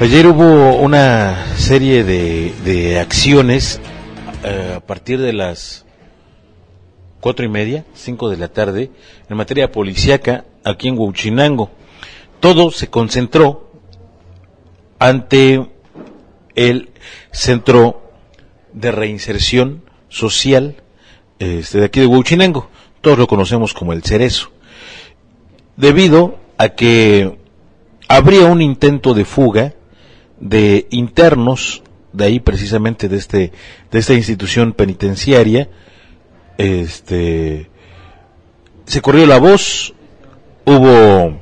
Ayer 0.00 0.28
hubo 0.28 0.76
una 0.76 1.56
serie 1.56 2.04
de, 2.04 3.00
acciones 3.00 3.80
eh, 4.44 4.74
a 4.76 4.80
partir 4.80 5.20
de 5.20 5.32
las 5.32 5.84
cuatro 7.18 7.44
y 7.44 7.48
media, 7.48 7.84
cinco 7.94 8.30
de 8.30 8.36
la 8.36 8.46
tarde, 8.46 8.92
en 9.28 9.36
materia 9.36 9.72
policíaca 9.72 10.44
aquí 10.62 10.86
en 10.86 10.96
Huachinango. 10.96 11.72
Todo 12.38 12.70
se 12.70 12.86
concentró 12.86 13.72
ante 15.00 15.66
el 16.54 16.90
Centro 17.32 18.12
de 18.72 18.92
Reinserción 18.92 19.82
Social 20.08 20.76
este, 21.40 21.78
de 21.78 21.86
aquí 21.86 21.98
de 21.98 22.06
Huachinango. 22.06 22.70
Todos 23.00 23.18
lo 23.18 23.26
conocemos 23.26 23.74
como 23.74 23.92
el 23.92 24.04
Cerezo. 24.04 24.52
Debido 25.76 26.38
a 26.56 26.68
que 26.68 27.36
habría 28.06 28.46
un 28.46 28.62
intento 28.62 29.12
de 29.12 29.24
fuga 29.24 29.74
de 30.40 30.86
internos 30.90 31.82
de 32.12 32.24
ahí 32.24 32.40
precisamente 32.40 33.08
de 33.08 33.16
este 33.16 33.52
de 33.90 33.98
esta 33.98 34.14
institución 34.14 34.72
penitenciaria 34.72 35.68
este 36.56 37.70
se 38.84 39.00
corrió 39.02 39.26
la 39.26 39.38
voz 39.38 39.94
hubo 40.64 41.38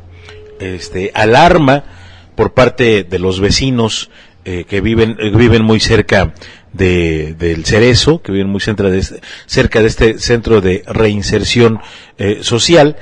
este 0.59 1.11
alarma 1.15 1.85
por 2.35 2.53
parte 2.53 3.05
de 3.05 3.19
los 3.19 3.41
vecinos 3.41 4.11
eh, 4.45 4.65
que 4.69 4.81
viven 4.81 5.17
eh, 5.19 5.31
viven 5.31 5.65
muy 5.65 5.81
cerca 5.81 6.35
de, 6.73 7.35
del 7.35 7.65
Cerezo, 7.65 8.23
que 8.23 8.33
viven 8.33 8.49
muy 8.49 8.61
cerca 8.61 8.85
de 8.85 8.99
este, 8.99 9.21
cerca 9.47 9.81
de 9.81 9.89
este 9.89 10.19
centro 10.19 10.61
de 10.61 10.85
reinserción 10.87 11.81
eh, 12.19 12.39
social, 12.43 12.97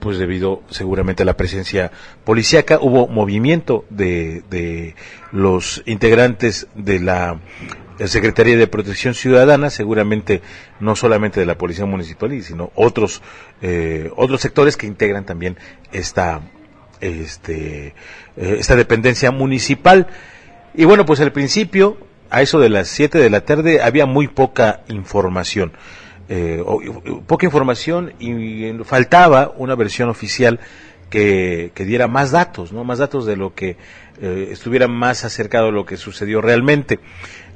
pues 0.00 0.18
debido 0.18 0.62
seguramente 0.70 1.22
a 1.22 1.26
la 1.26 1.36
presencia 1.36 1.92
policíaca, 2.24 2.78
hubo 2.80 3.06
movimiento 3.06 3.84
de, 3.90 4.42
de 4.50 4.94
los 5.32 5.82
integrantes 5.86 6.66
de 6.74 7.00
la 7.00 7.40
Secretaría 8.04 8.56
de 8.56 8.66
Protección 8.66 9.14
Ciudadana, 9.14 9.70
seguramente 9.70 10.42
no 10.80 10.96
solamente 10.96 11.40
de 11.40 11.46
la 11.46 11.56
Policía 11.56 11.86
Municipal, 11.86 12.42
sino 12.42 12.70
otros, 12.74 13.22
otros 14.16 14.40
sectores 14.40 14.76
que 14.76 14.86
integran 14.86 15.24
también 15.24 15.56
esta, 15.92 16.42
este, 17.00 17.94
esta 18.36 18.76
dependencia 18.76 19.30
municipal. 19.30 20.08
Y 20.74 20.84
bueno, 20.84 21.06
pues 21.06 21.20
al 21.20 21.32
principio, 21.32 21.96
a 22.28 22.42
eso 22.42 22.60
de 22.60 22.68
las 22.68 22.88
7 22.88 23.18
de 23.18 23.30
la 23.30 23.42
tarde, 23.46 23.80
había 23.80 24.04
muy 24.04 24.28
poca 24.28 24.82
información. 24.88 25.72
Eh, 26.28 26.62
poca 27.26 27.46
información 27.46 28.12
y 28.18 28.72
faltaba 28.84 29.52
una 29.56 29.76
versión 29.76 30.08
oficial 30.08 30.58
que, 31.10 31.72
diera 31.76 32.08
más 32.08 32.30
datos, 32.32 32.72
¿no? 32.72 32.84
Más 32.84 32.98
datos 32.98 33.26
de 33.26 33.36
lo 33.36 33.54
que 33.54 33.76
eh, 34.20 34.48
estuviera 34.50 34.88
más 34.88 35.24
acercado 35.24 35.68
a 35.68 35.72
lo 35.72 35.86
que 35.86 35.96
sucedió 35.96 36.40
realmente. 36.40 36.98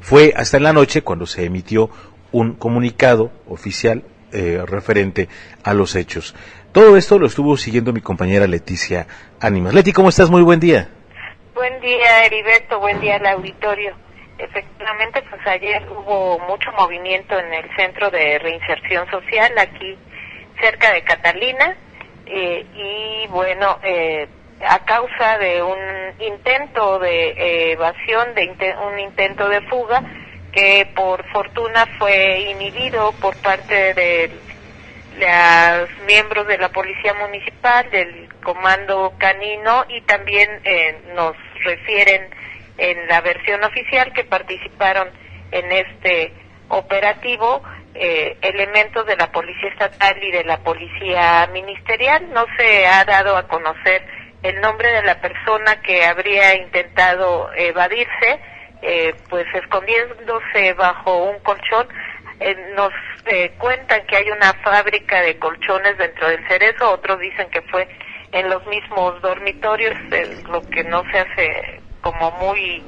Fue 0.00 0.32
hasta 0.36 0.56
en 0.56 0.62
la 0.62 0.72
noche 0.72 1.02
cuando 1.02 1.26
se 1.26 1.44
emitió 1.44 1.90
un 2.32 2.54
comunicado 2.54 3.32
oficial 3.48 4.04
eh, 4.32 4.62
referente 4.66 5.28
a 5.64 5.74
los 5.74 5.96
hechos. 5.96 6.34
Todo 6.72 6.96
esto 6.96 7.18
lo 7.18 7.26
estuvo 7.26 7.56
siguiendo 7.56 7.92
mi 7.92 8.00
compañera 8.00 8.46
Leticia 8.46 9.06
Ánimas. 9.40 9.74
Leti, 9.74 9.92
¿cómo 9.92 10.08
estás? 10.08 10.30
Muy 10.30 10.42
buen 10.42 10.60
día. 10.60 10.88
Buen 11.54 11.80
día, 11.80 12.24
Heriberto. 12.24 12.78
Buen 12.78 13.00
día 13.00 13.16
al 13.16 13.26
auditorio. 13.26 13.94
Efectivamente, 14.40 15.22
pues 15.28 15.46
ayer 15.46 15.86
hubo 15.90 16.38
mucho 16.38 16.72
movimiento 16.72 17.38
en 17.38 17.52
el 17.52 17.76
Centro 17.76 18.10
de 18.10 18.38
Reinserción 18.38 19.08
Social, 19.10 19.52
aquí 19.58 19.98
cerca 20.58 20.92
de 20.92 21.02
Catalina, 21.02 21.76
eh, 22.24 22.64
y 22.74 23.26
bueno, 23.28 23.78
eh, 23.82 24.28
a 24.66 24.78
causa 24.86 25.36
de 25.36 25.62
un 25.62 25.78
intento 26.20 26.98
de 26.98 27.28
eh, 27.28 27.72
evasión, 27.72 28.34
de 28.34 28.74
un 28.90 28.98
intento 28.98 29.46
de 29.46 29.60
fuga, 29.62 30.02
que 30.52 30.88
por 30.94 31.22
fortuna 31.32 31.84
fue 31.98 32.40
inhibido 32.40 33.12
por 33.20 33.36
parte 33.42 33.92
de 33.92 34.30
los 35.18 35.90
miembros 36.06 36.46
de 36.46 36.56
la 36.56 36.70
Policía 36.70 37.12
Municipal, 37.12 37.90
del 37.90 38.28
Comando 38.42 39.12
Canino, 39.18 39.84
y 39.88 40.00
también 40.00 40.62
nos 41.14 41.36
refieren 41.62 42.39
en 42.80 43.06
la 43.08 43.20
versión 43.20 43.62
oficial 43.62 44.12
que 44.12 44.24
participaron 44.24 45.08
en 45.52 45.70
este 45.70 46.32
operativo 46.68 47.62
eh, 47.94 48.38
elementos 48.40 49.06
de 49.06 49.16
la 49.16 49.30
Policía 49.30 49.68
Estatal 49.68 50.22
y 50.22 50.30
de 50.30 50.44
la 50.44 50.58
Policía 50.58 51.48
Ministerial. 51.52 52.32
No 52.32 52.46
se 52.56 52.86
ha 52.86 53.04
dado 53.04 53.36
a 53.36 53.46
conocer 53.46 54.02
el 54.42 54.60
nombre 54.62 54.90
de 54.92 55.02
la 55.02 55.20
persona 55.20 55.82
que 55.82 56.04
habría 56.04 56.54
intentado 56.54 57.52
evadirse, 57.54 58.40
eh, 58.80 59.14
pues 59.28 59.46
escondiéndose 59.54 60.72
bajo 60.72 61.24
un 61.24 61.38
colchón. 61.40 61.86
Eh, 62.40 62.56
nos 62.74 62.92
cuentan 63.58 64.06
que 64.06 64.16
hay 64.16 64.30
una 64.30 64.54
fábrica 64.54 65.20
de 65.20 65.38
colchones 65.38 65.98
dentro 65.98 66.28
del 66.28 66.48
cerezo, 66.48 66.92
otros 66.92 67.20
dicen 67.20 67.50
que 67.50 67.60
fue 67.62 67.86
en 68.32 68.48
los 68.48 68.66
mismos 68.66 69.20
dormitorios, 69.20 69.94
lo 70.48 70.62
que 70.62 70.82
no 70.84 71.04
se 71.12 71.18
hace 71.18 71.80
como 72.00 72.30
muy 72.32 72.82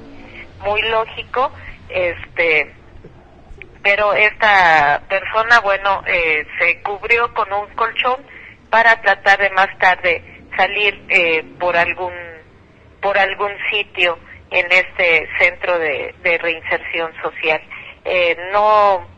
muy 0.65 0.83
lógico, 0.83 1.53
este 1.89 2.75
pero 3.83 4.13
esta 4.15 5.03
persona, 5.09 5.61
bueno, 5.61 6.03
eh, 6.07 6.47
se 6.59 6.81
cubrió 6.83 7.35
con 7.35 7.53
un 7.53 7.67
colchón 7.75 8.25
para 8.71 9.01
tratar 9.03 9.41
de 9.41 9.51
más 9.51 9.77
tarde 9.79 10.23
salir 10.57 11.05
eh, 11.09 11.45
por 11.59 11.77
algún 11.77 12.13
por 13.01 13.19
algún 13.19 13.53
sitio 13.71 14.19
en 14.51 14.71
este 14.71 15.29
centro 15.39 15.79
de, 15.79 16.15
reinserción 16.23 17.13
social. 17.23 17.61
Eh, 18.05 18.37
no 18.53 19.11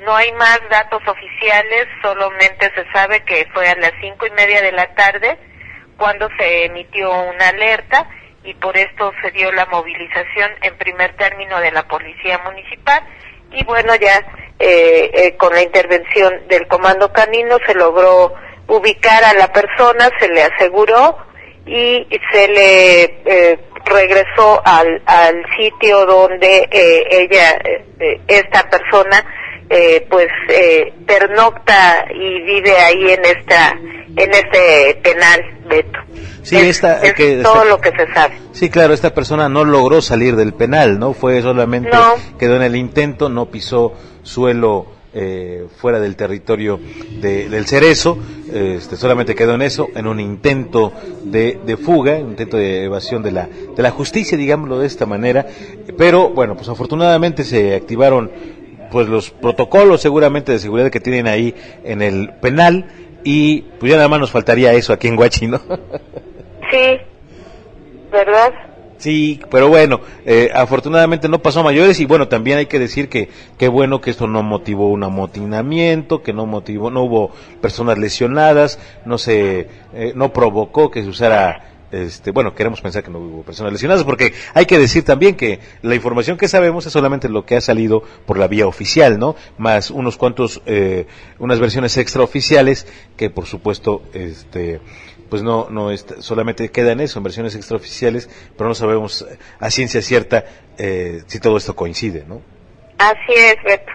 no 0.00 0.16
hay 0.16 0.32
más 0.32 0.60
datos 0.70 1.02
oficiales, 1.06 1.86
solamente 2.02 2.70
se 2.74 2.90
sabe 2.92 3.22
que 3.24 3.46
fue 3.52 3.68
a 3.68 3.76
las 3.76 3.92
cinco 4.00 4.26
y 4.26 4.30
media 4.30 4.60
de 4.60 4.72
la 4.72 4.94
tarde 4.94 5.38
cuando 5.96 6.28
se 6.36 6.66
emitió 6.66 7.10
una 7.10 7.48
alerta 7.48 8.08
y 8.44 8.54
por 8.54 8.76
esto 8.76 9.12
se 9.22 9.30
dio 9.30 9.50
la 9.52 9.66
movilización 9.66 10.52
en 10.62 10.76
primer 10.76 11.16
término 11.16 11.58
de 11.60 11.72
la 11.72 11.88
policía 11.88 12.38
municipal 12.44 13.02
y 13.50 13.64
bueno 13.64 13.94
ya 13.96 14.18
eh, 14.58 15.10
eh, 15.14 15.36
con 15.36 15.52
la 15.52 15.62
intervención 15.62 16.46
del 16.48 16.66
comando 16.68 17.12
canino 17.12 17.56
se 17.66 17.74
logró 17.74 18.34
ubicar 18.68 19.24
a 19.24 19.34
la 19.34 19.52
persona, 19.52 20.10
se 20.20 20.28
le 20.28 20.42
aseguró 20.42 21.18
y 21.66 22.06
se 22.30 22.48
le 22.48 23.02
eh, 23.24 23.58
regresó 23.84 24.60
al, 24.64 25.02
al 25.06 25.44
sitio 25.58 26.04
donde 26.06 26.68
ella, 26.70 27.58
esta 28.28 28.68
persona, 28.70 29.24
eh, 29.70 30.06
pues 30.10 30.28
eh, 30.48 30.92
pernocta 31.06 32.06
y 32.14 32.42
vive 32.42 32.76
ahí 32.76 33.10
en 33.10 33.24
esta 33.24 33.70
en 34.16 34.30
este 34.32 35.00
penal 35.02 35.40
Beto. 35.68 35.98
Sí 36.42 36.56
esta 36.56 37.00
que, 37.14 37.42
todo 37.42 37.64
lo 37.64 37.80
que 37.80 37.90
se 37.90 38.12
sabe. 38.12 38.34
Sí 38.52 38.68
claro 38.68 38.92
esta 38.92 39.14
persona 39.14 39.48
no 39.48 39.64
logró 39.64 40.02
salir 40.02 40.36
del 40.36 40.54
penal 40.54 40.98
no 40.98 41.14
fue 41.14 41.40
solamente 41.42 41.90
quedó 42.38 42.56
en 42.56 42.62
el 42.62 42.76
intento 42.76 43.28
no 43.28 43.46
pisó 43.46 43.94
suelo 44.22 44.94
eh, 45.16 45.68
fuera 45.76 46.00
del 46.00 46.16
territorio 46.16 46.80
del 47.20 47.66
Cerezo, 47.66 48.18
este, 48.52 48.96
solamente 48.96 49.36
quedó 49.36 49.54
en 49.54 49.62
eso, 49.62 49.88
en 49.94 50.08
un 50.08 50.18
intento 50.18 50.92
de, 51.22 51.60
de 51.64 51.76
fuga, 51.76 52.14
un 52.14 52.30
intento 52.30 52.56
de 52.56 52.82
evasión 52.82 53.22
de 53.22 53.30
la, 53.30 53.46
de 53.46 53.80
la 53.80 53.92
justicia, 53.92 54.36
digámoslo 54.36 54.80
de 54.80 54.88
esta 54.88 55.06
manera, 55.06 55.46
pero 55.96 56.30
bueno, 56.30 56.56
pues 56.56 56.68
afortunadamente 56.68 57.44
se 57.44 57.76
activaron 57.76 58.32
pues 58.94 59.08
los 59.08 59.30
protocolos 59.30 60.00
seguramente 60.00 60.52
de 60.52 60.60
seguridad 60.60 60.88
que 60.88 61.00
tienen 61.00 61.26
ahí 61.26 61.52
en 61.82 62.00
el 62.00 62.30
penal 62.40 62.86
y 63.24 63.62
pues 63.80 63.90
ya 63.90 63.96
nada 63.96 64.08
más 64.08 64.20
nos 64.20 64.30
faltaría 64.30 64.72
eso 64.72 64.92
aquí 64.92 65.08
en 65.08 65.16
Guachi, 65.16 65.48
¿no? 65.48 65.58
sí, 66.70 67.00
¿verdad? 68.12 68.52
Sí, 68.98 69.40
pero 69.50 69.66
bueno, 69.66 70.00
eh, 70.24 70.48
afortunadamente 70.54 71.28
no 71.28 71.40
pasó 71.40 71.58
a 71.58 71.64
mayores 71.64 71.98
y 71.98 72.04
bueno, 72.04 72.28
también 72.28 72.58
hay 72.58 72.66
que 72.66 72.78
decir 72.78 73.08
que 73.08 73.30
qué 73.58 73.66
bueno 73.66 74.00
que 74.00 74.10
esto 74.10 74.28
no 74.28 74.44
motivó 74.44 74.88
un 74.90 75.02
amotinamiento, 75.02 76.22
que 76.22 76.32
no 76.32 76.46
motivó, 76.46 76.88
no 76.88 77.02
hubo 77.02 77.32
personas 77.60 77.98
lesionadas, 77.98 78.78
no 79.04 79.18
se, 79.18 79.66
eh, 79.92 80.12
no 80.14 80.32
provocó 80.32 80.92
que 80.92 81.02
se 81.02 81.08
usara 81.08 81.73
este, 81.94 82.30
bueno, 82.32 82.54
queremos 82.54 82.80
pensar 82.80 83.04
que 83.04 83.10
no 83.10 83.18
hubo 83.18 83.42
personas 83.42 83.72
lesionadas, 83.72 84.04
porque 84.04 84.32
hay 84.52 84.66
que 84.66 84.78
decir 84.78 85.04
también 85.04 85.36
que 85.36 85.60
la 85.82 85.94
información 85.94 86.36
que 86.36 86.48
sabemos 86.48 86.86
es 86.86 86.92
solamente 86.92 87.28
lo 87.28 87.46
que 87.46 87.56
ha 87.56 87.60
salido 87.60 88.02
por 88.26 88.38
la 88.38 88.48
vía 88.48 88.66
oficial, 88.66 89.18
¿no? 89.18 89.36
Más 89.58 89.90
unos 89.90 90.16
cuantos, 90.16 90.60
eh, 90.66 91.06
unas 91.38 91.60
versiones 91.60 91.96
extraoficiales 91.96 92.86
que, 93.16 93.30
por 93.30 93.46
supuesto, 93.46 94.02
este, 94.12 94.80
pues 95.30 95.42
no, 95.42 95.68
no 95.70 95.96
solamente 95.96 96.70
queda 96.70 96.92
en 96.92 97.00
eso, 97.00 97.18
en 97.18 97.24
versiones 97.24 97.54
extraoficiales, 97.54 98.28
pero 98.56 98.68
no 98.68 98.74
sabemos 98.74 99.24
a 99.60 99.70
ciencia 99.70 100.02
cierta 100.02 100.44
eh, 100.78 101.22
si 101.26 101.38
todo 101.38 101.56
esto 101.56 101.76
coincide, 101.76 102.24
¿no? 102.26 102.42
Así 102.98 103.34
es, 103.36 103.56
Beto. 103.64 103.92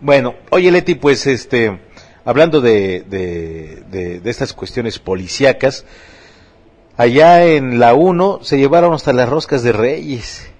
Bueno, 0.00 0.34
oye 0.50 0.70
Leti, 0.70 0.94
pues 0.94 1.26
este, 1.26 1.78
hablando 2.24 2.60
de, 2.60 3.02
de, 3.02 3.82
de, 3.90 4.20
de 4.20 4.30
estas 4.30 4.52
cuestiones 4.52 4.98
policíacas, 4.98 5.84
allá 7.00 7.44
en 7.44 7.80
la 7.80 7.94
1 7.94 8.40
se 8.42 8.58
llevaron 8.58 8.92
hasta 8.92 9.14
las 9.14 9.26
roscas 9.26 9.62
de 9.62 9.72
Reyes 9.72 10.52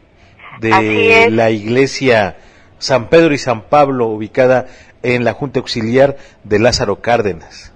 de 0.58 1.28
la 1.30 1.50
iglesia 1.50 2.38
San 2.78 3.10
Pedro 3.10 3.34
y 3.34 3.38
San 3.38 3.62
Pablo 3.62 4.06
ubicada 4.06 4.66
en 5.02 5.24
la 5.24 5.34
Junta 5.34 5.60
Auxiliar 5.60 6.16
de 6.44 6.58
Lázaro 6.58 7.02
Cárdenas. 7.02 7.74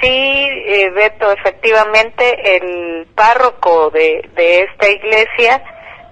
Sí, 0.00 0.08
eh, 0.08 0.90
Beto, 0.90 1.32
efectivamente 1.32 2.56
el 2.56 3.06
párroco 3.16 3.90
de, 3.90 4.28
de 4.36 4.60
esta 4.60 4.88
iglesia 4.88 5.60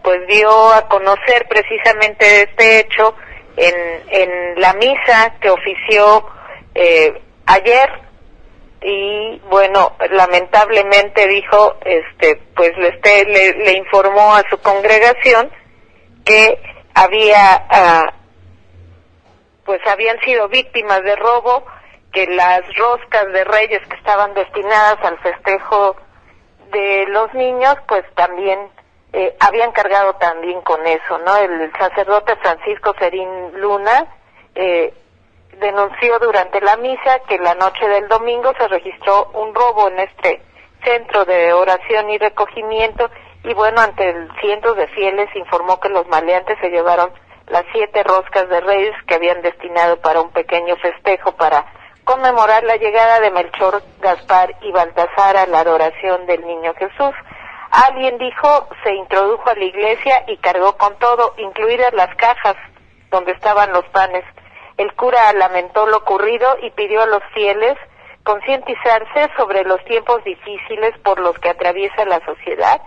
pues 0.03 0.27
dio 0.27 0.73
a 0.73 0.89
conocer 0.89 1.47
precisamente 1.49 2.43
este 2.43 2.81
hecho 2.81 3.15
en, 3.57 3.75
en 4.11 4.61
la 4.61 4.75
misa 4.75 5.37
que 5.41 5.51
ofició 5.51 6.27
eh, 6.75 7.15
ayer 7.47 8.04
y 8.85 9.41
bueno, 9.49 9.97
lamentablemente 10.11 11.27
dijo, 11.27 11.77
este, 11.87 12.37
pues 12.55 12.73
le, 12.77 13.55
le, 13.55 13.73
informó 13.79 14.35
a 14.35 14.43
su 14.51 14.59
congregación 14.61 15.51
que 16.23 16.61
había, 16.95 17.67
ah, 17.71 18.13
pues 19.65 19.81
habían 19.87 20.21
sido 20.21 20.49
víctimas 20.49 21.03
de 21.03 21.17
robo, 21.17 21.65
que 22.13 22.27
las 22.27 22.63
roscas 22.77 23.33
de 23.33 23.45
reyes 23.45 23.81
que 23.89 23.97
estaban 23.97 24.35
destinadas 24.35 25.03
al 25.03 25.19
festejo 25.19 25.97
de 26.71 27.07
los 27.09 27.33
niños, 27.33 27.77
pues 27.89 28.05
también 28.15 28.59
eh, 29.15 29.35
habían 29.41 29.73
cargado 29.73 30.15
también 30.17 30.61
con 30.61 30.87
eso, 30.87 31.19
¿no? 31.25 31.37
El 31.39 31.73
sacerdote 31.79 32.37
Francisco 32.37 32.95
Serín 32.99 33.59
Luna 33.59 34.09
eh, 34.55 34.93
denunció 35.61 36.19
durante 36.19 36.61
la 36.61 36.77
misa 36.77 37.21
que 37.29 37.39
la 37.39 37.55
noche 37.55 37.89
del 37.89 38.09
domingo 38.09 38.53
se 38.59 38.69
registró 38.69 39.31
un 39.35 39.55
robo 39.55 39.89
en 39.89 40.01
este 40.01 40.43
centro 40.83 41.25
de 41.25 41.53
oración 41.53 42.11
y 42.11 42.19
recogimiento 42.19 43.11
y 43.45 43.53
bueno, 43.53 43.81
ante 43.81 44.15
cientos 44.41 44.77
de 44.77 44.87
fieles 44.89 45.29
informó 45.35 45.79
que 45.79 45.91
los 45.91 46.07
maleantes 46.09 46.59
se 46.61 46.71
llevaron 46.71 47.13
las 47.47 47.65
siete 47.73 48.03
roscas 48.03 48.49
de 48.49 48.61
reyes 48.61 48.95
que 49.07 49.15
habían 49.15 49.43
destinado 49.43 50.01
para 50.01 50.23
un 50.23 50.31
pequeño 50.31 50.77
festejo 50.77 51.33
para 51.33 51.65
conmemorar 52.05 52.65
la 52.65 52.77
llegada 52.77 53.21
de 53.21 53.31
Melchor, 53.31 53.83
Gaspar 54.01 54.55
y 54.63 54.73
Baltasar 54.73 55.37
a 55.37 55.47
la 55.47 55.61
adoración 55.61 56.27
del 56.27 56.47
niño 56.47 56.75
Jesús. 56.75 57.15
Alguien 57.87 58.19
dijo, 58.19 58.69
se 58.83 58.95
introdujo 58.95 59.51
a 59.51 59.55
la 59.55 59.65
iglesia 59.65 60.25
y 60.29 60.37
cargó 60.39 60.77
con 60.77 60.97
todo, 60.99 61.35
incluidas 61.39 61.93
las 61.93 62.15
cajas 62.17 62.57
donde 63.11 63.33
estaban 63.33 63.73
los 63.73 63.85
panes. 63.87 64.25
El 64.77 64.95
cura 64.95 65.33
lamentó 65.33 65.87
lo 65.87 65.99
ocurrido 65.99 66.57
y 66.63 66.71
pidió 66.71 67.03
a 67.03 67.07
los 67.07 67.23
fieles 67.33 67.77
concientizarse 68.25 69.31
sobre 69.37 69.65
los 69.65 69.85
tiempos 69.85 70.25
difíciles 70.25 70.99
por 71.05 71.21
los 71.21 71.39
que 71.39 71.51
atraviesa 71.51 72.05
la 72.07 72.25
sociedad. 72.25 72.81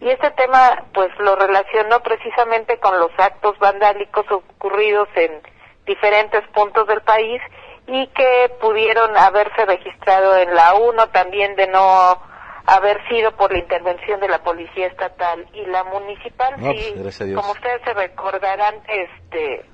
Y 0.00 0.08
este 0.08 0.30
tema 0.32 0.84
pues 0.92 1.10
lo 1.18 1.36
relacionó 1.36 2.00
precisamente 2.00 2.78
con 2.78 2.98
los 2.98 3.10
actos 3.18 3.58
vandálicos 3.58 4.26
ocurridos 4.30 5.08
en 5.14 5.40
diferentes 5.86 6.46
puntos 6.48 6.86
del 6.88 7.02
país 7.02 7.40
y 7.86 8.06
que 8.08 8.52
pudieron 8.60 9.16
haberse 9.16 9.64
registrado 9.64 10.36
en 10.36 10.54
la 10.54 10.74
1 10.74 11.08
también 11.08 11.56
de 11.56 11.66
no 11.68 12.20
haber 12.66 13.06
sido 13.08 13.32
por 13.32 13.52
la 13.52 13.58
intervención 13.58 14.20
de 14.20 14.28
la 14.28 14.42
policía 14.42 14.86
estatal 14.86 15.46
y 15.52 15.64
la 15.66 15.84
municipal. 15.84 16.54
Pues, 16.58 17.14
sí, 17.14 17.34
como 17.34 17.52
ustedes 17.52 17.82
se 17.84 17.94
recordarán 17.94 18.76
este 18.86 19.64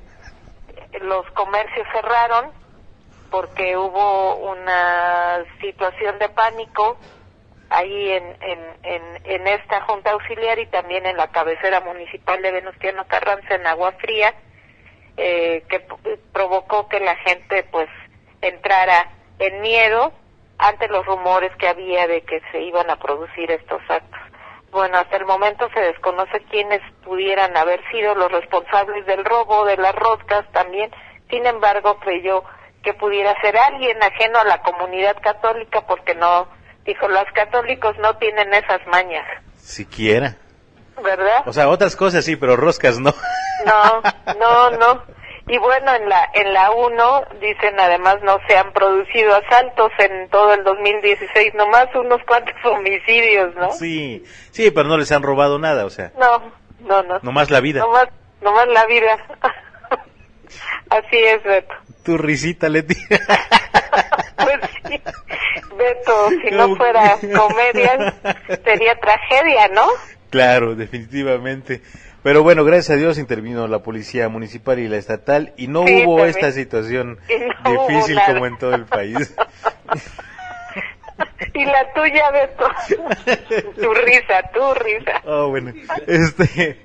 los 1.00 1.30
comercios 1.32 1.86
cerraron 1.92 2.50
porque 3.30 3.76
hubo 3.76 4.36
una 4.36 5.44
situación 5.60 6.18
de 6.18 6.28
pánico 6.28 6.96
ahí 7.70 8.12
en, 8.12 8.36
en, 8.40 8.60
en, 8.82 9.02
en, 9.24 9.46
esta 9.48 9.82
junta 9.82 10.12
auxiliar 10.12 10.58
y 10.58 10.66
también 10.66 11.06
en 11.06 11.16
la 11.16 11.28
cabecera 11.28 11.80
municipal 11.80 12.40
de 12.42 12.52
Venustiano 12.52 13.06
Carranza 13.08 13.54
en 13.54 13.66
Agua 13.66 13.92
Fría, 13.92 14.34
eh, 15.16 15.64
que 15.68 15.80
provocó 16.32 16.88
que 16.88 17.00
la 17.00 17.16
gente 17.16 17.64
pues 17.64 17.88
entrara 18.40 19.10
en 19.38 19.60
miedo 19.60 20.12
ante 20.58 20.88
los 20.88 21.04
rumores 21.04 21.54
que 21.56 21.68
había 21.68 22.06
de 22.06 22.22
que 22.22 22.40
se 22.52 22.62
iban 22.62 22.88
a 22.90 22.96
producir 22.96 23.50
estos 23.50 23.82
actos. 23.88 24.15
Bueno, 24.76 24.98
hasta 24.98 25.16
el 25.16 25.24
momento 25.24 25.70
se 25.72 25.80
desconoce 25.80 26.44
quiénes 26.50 26.82
pudieran 27.02 27.56
haber 27.56 27.80
sido 27.90 28.14
los 28.14 28.30
responsables 28.30 29.06
del 29.06 29.24
robo 29.24 29.64
de 29.64 29.78
las 29.78 29.94
roscas 29.94 30.44
también. 30.52 30.90
Sin 31.30 31.46
embargo, 31.46 31.98
creyó 31.98 32.44
que 32.82 32.92
pudiera 32.92 33.34
ser 33.40 33.56
alguien 33.56 33.96
ajeno 34.02 34.38
a 34.38 34.44
la 34.44 34.60
comunidad 34.60 35.16
católica 35.22 35.80
porque 35.86 36.14
no, 36.14 36.46
dijo, 36.84 37.08
los 37.08 37.24
católicos 37.32 37.96
no 38.00 38.18
tienen 38.18 38.52
esas 38.52 38.86
mañas. 38.88 39.24
Siquiera. 39.56 40.36
¿Verdad? 41.02 41.44
O 41.46 41.54
sea, 41.54 41.70
otras 41.70 41.96
cosas 41.96 42.26
sí, 42.26 42.36
pero 42.36 42.54
roscas 42.54 42.98
no. 42.98 43.14
No, 43.64 44.02
no, 44.38 44.70
no. 44.72 45.02
Y 45.48 45.58
bueno, 45.58 45.94
en 45.94 46.08
la 46.08 46.28
en 46.34 46.52
la 46.52 46.72
1 46.72 47.24
dicen 47.40 47.78
además 47.78 48.16
no 48.24 48.38
se 48.48 48.56
han 48.56 48.72
producido 48.72 49.32
asaltos 49.36 49.92
en 49.98 50.28
todo 50.28 50.52
el 50.54 50.64
2016, 50.64 51.54
nomás 51.54 51.86
unos 51.94 52.20
cuantos 52.24 52.54
homicidios, 52.64 53.54
¿no? 53.54 53.70
Sí, 53.70 54.24
sí, 54.50 54.72
pero 54.72 54.88
no 54.88 54.98
les 54.98 55.12
han 55.12 55.22
robado 55.22 55.60
nada, 55.60 55.84
o 55.84 55.90
sea. 55.90 56.10
No, 56.18 56.52
no, 56.80 57.02
no. 57.04 57.20
Nomás 57.22 57.50
la 57.50 57.60
vida. 57.60 57.80
Nomás, 57.80 58.08
nomás 58.40 58.66
la 58.68 58.86
vida. 58.86 59.18
Así 60.90 61.16
es, 61.16 61.42
Beto. 61.44 61.74
Tu 62.02 62.18
risita, 62.18 62.68
Leti. 62.68 62.96
pues 63.08 64.60
sí, 64.88 65.00
Beto, 65.76 66.28
si 66.42 66.50
no 66.50 66.74
fuera 66.74 67.18
comedia, 67.20 68.14
sería 68.64 68.98
tragedia, 68.98 69.68
¿no? 69.68 69.86
Claro, 70.30 70.74
definitivamente. 70.74 71.82
Pero 72.26 72.42
bueno, 72.42 72.64
gracias 72.64 72.90
a 72.90 72.98
Dios 72.98 73.18
intervino 73.18 73.68
la 73.68 73.84
policía 73.84 74.28
municipal 74.28 74.80
y 74.80 74.88
la 74.88 74.96
estatal 74.96 75.54
y 75.56 75.68
no 75.68 75.82
hubo 75.82 76.24
esta 76.24 76.50
situación 76.50 77.20
difícil 77.28 78.18
como 78.26 78.46
en 78.46 78.58
todo 78.58 78.74
el 78.74 78.84
país. 78.84 79.32
y 81.54 81.64
la 81.64 81.92
tuya, 81.94 82.32
Beto. 82.32 82.68
tu 83.80 83.94
risa, 83.94 84.42
tu 84.52 84.74
risa. 84.74 85.22
Oh, 85.24 85.50
bueno. 85.50 85.72
Este, 86.08 86.80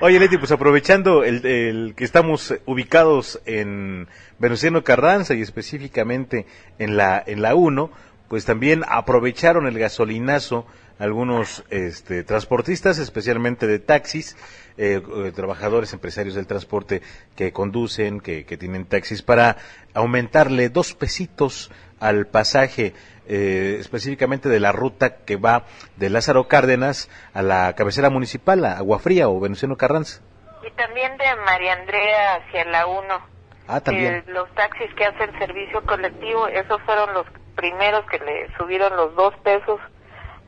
oye, 0.00 0.20
Leti, 0.20 0.38
pues 0.38 0.52
aprovechando 0.52 1.24
el, 1.24 1.44
el, 1.44 1.94
que 1.96 2.04
estamos 2.04 2.54
ubicados 2.64 3.42
en 3.46 4.06
Venustiano 4.38 4.84
Carranza 4.84 5.34
y 5.34 5.42
específicamente 5.42 6.46
en 6.78 6.96
la, 6.96 7.20
en 7.26 7.42
la 7.42 7.56
1, 7.56 7.90
pues 8.28 8.44
también 8.44 8.84
aprovecharon 8.86 9.66
el 9.66 9.76
gasolinazo 9.76 10.68
algunos 10.98 11.64
este, 11.70 12.22
transportistas, 12.22 12.98
especialmente 12.98 13.66
de 13.66 13.78
taxis, 13.78 14.36
eh, 14.76 15.00
eh, 15.02 15.32
trabajadores, 15.32 15.92
empresarios 15.92 16.34
del 16.34 16.46
transporte 16.46 17.02
que 17.36 17.52
conducen, 17.52 18.20
que, 18.20 18.44
tienen 18.44 18.86
taxis, 18.86 19.22
para 19.22 19.56
aumentarle 19.94 20.68
dos 20.68 20.94
pesitos 20.94 21.70
al 22.00 22.26
pasaje, 22.26 22.94
eh, 23.26 23.76
específicamente 23.80 24.48
de 24.48 24.60
la 24.60 24.72
ruta 24.72 25.16
que 25.24 25.36
va 25.36 25.64
de 25.96 26.10
Lázaro 26.10 26.48
Cárdenas 26.48 27.08
a 27.32 27.42
la 27.42 27.74
cabecera 27.74 28.10
municipal, 28.10 28.64
a 28.64 28.78
Aguafría 28.78 29.28
o 29.28 29.40
Venustiano 29.40 29.76
Carranza. 29.76 30.22
Y 30.66 30.70
también 30.72 31.16
de 31.18 31.24
María 31.44 31.74
Andrea 31.74 32.36
hacia 32.36 32.64
la 32.66 32.86
1. 32.86 33.34
Ah, 33.66 33.80
también. 33.80 34.24
los 34.26 34.52
taxis 34.54 34.92
que 34.94 35.06
hacen 35.06 35.38
servicio 35.38 35.82
colectivo, 35.86 36.48
esos 36.48 36.82
fueron 36.82 37.14
los 37.14 37.26
primeros 37.56 38.04
que 38.10 38.18
le 38.18 38.54
subieron 38.58 38.94
los 38.94 39.14
dos 39.14 39.34
pesos 39.42 39.80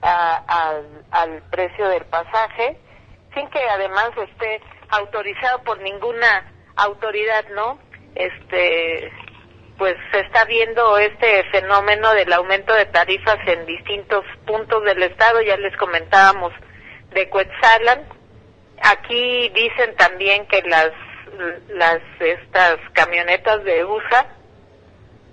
al 0.06 1.42
precio 1.50 1.88
del 1.88 2.04
pasaje 2.06 2.78
sin 3.36 3.48
que 3.50 3.60
además 3.68 4.10
esté 4.16 4.60
autorizado 4.88 5.62
por 5.62 5.80
ninguna 5.80 6.52
autoridad, 6.76 7.44
¿no? 7.54 7.78
Este, 8.14 9.12
pues 9.76 9.94
se 10.10 10.20
está 10.20 10.44
viendo 10.46 10.96
este 10.98 11.44
fenómeno 11.50 12.12
del 12.14 12.32
aumento 12.32 12.72
de 12.72 12.86
tarifas 12.86 13.38
en 13.46 13.66
distintos 13.66 14.24
puntos 14.46 14.82
del 14.84 15.02
estado, 15.02 15.42
ya 15.42 15.56
les 15.58 15.76
comentábamos 15.76 16.52
de 17.12 17.28
Cuetzalan. 17.28 18.04
Aquí 18.82 19.50
dicen 19.50 19.94
también 19.96 20.46
que 20.46 20.62
las 20.62 20.92
las 21.68 22.00
estas 22.20 22.78
camionetas 22.92 23.62
de 23.64 23.84
USA, 23.84 24.26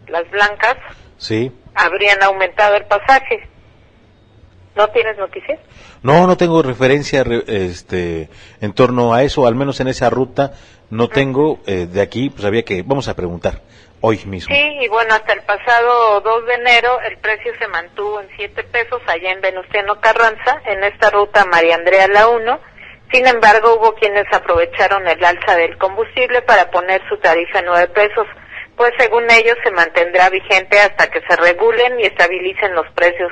las 0.08 0.30
blancas, 0.32 0.76
sí. 1.18 1.52
habrían 1.76 2.22
aumentado 2.24 2.76
el 2.76 2.86
pasaje. 2.86 3.48
¿No 4.76 4.88
tienes 4.90 5.18
noticias? 5.18 5.60
No, 6.02 6.26
no 6.26 6.36
tengo 6.36 6.64
referencia 6.64 7.24
este, 7.48 8.30
en 8.60 8.74
torno 8.74 9.14
a 9.14 9.24
eso, 9.24 9.46
al 9.46 9.56
menos 9.56 9.80
en 9.80 9.88
esa 9.88 10.10
ruta 10.10 10.54
no 10.90 11.10
tengo. 11.10 11.60
Eh, 11.68 11.88
de 11.90 12.02
aquí, 12.02 12.30
pues 12.30 12.46
había 12.46 12.64
que, 12.64 12.82
vamos 12.82 13.08
a 13.08 13.16
preguntar 13.16 13.62
hoy 14.02 14.20
mismo. 14.26 14.54
Sí, 14.54 14.78
y 14.82 14.88
bueno, 14.88 15.14
hasta 15.14 15.34
el 15.34 15.42
pasado 15.44 16.22
2 16.22 16.46
de 16.46 16.54
enero 16.56 17.00
el 17.02 17.18
precio 17.18 17.54
se 17.60 17.68
mantuvo 17.68 18.20
en 18.20 18.28
7 18.36 18.64
pesos 18.64 19.02
allá 19.08 19.32
en 19.32 19.42
Venustiano 19.42 20.00
Carranza, 20.02 20.62
en 20.66 20.84
esta 20.84 21.10
ruta 21.10 21.46
María 21.46 21.76
Andrea 21.76 22.08
La 22.08 22.28
1. 22.28 22.60
Sin 23.12 23.28
embargo, 23.28 23.76
hubo 23.80 23.94
quienes 23.94 24.26
aprovecharon 24.34 25.08
el 25.08 25.24
alza 25.24 25.56
del 25.56 25.78
combustible 25.78 26.42
para 26.42 26.72
poner 26.72 27.02
su 27.08 27.18
tarifa 27.18 27.60
en 27.60 27.66
9 27.66 27.88
pesos, 27.90 28.26
pues 28.76 28.92
según 28.98 29.30
ellos 29.30 29.56
se 29.64 29.70
mantendrá 29.70 30.30
vigente 30.32 30.80
hasta 30.80 31.08
que 31.12 31.22
se 31.22 31.36
regulen 31.36 32.00
y 32.00 32.06
estabilicen 32.06 32.74
los 32.74 32.88
precios 32.96 33.32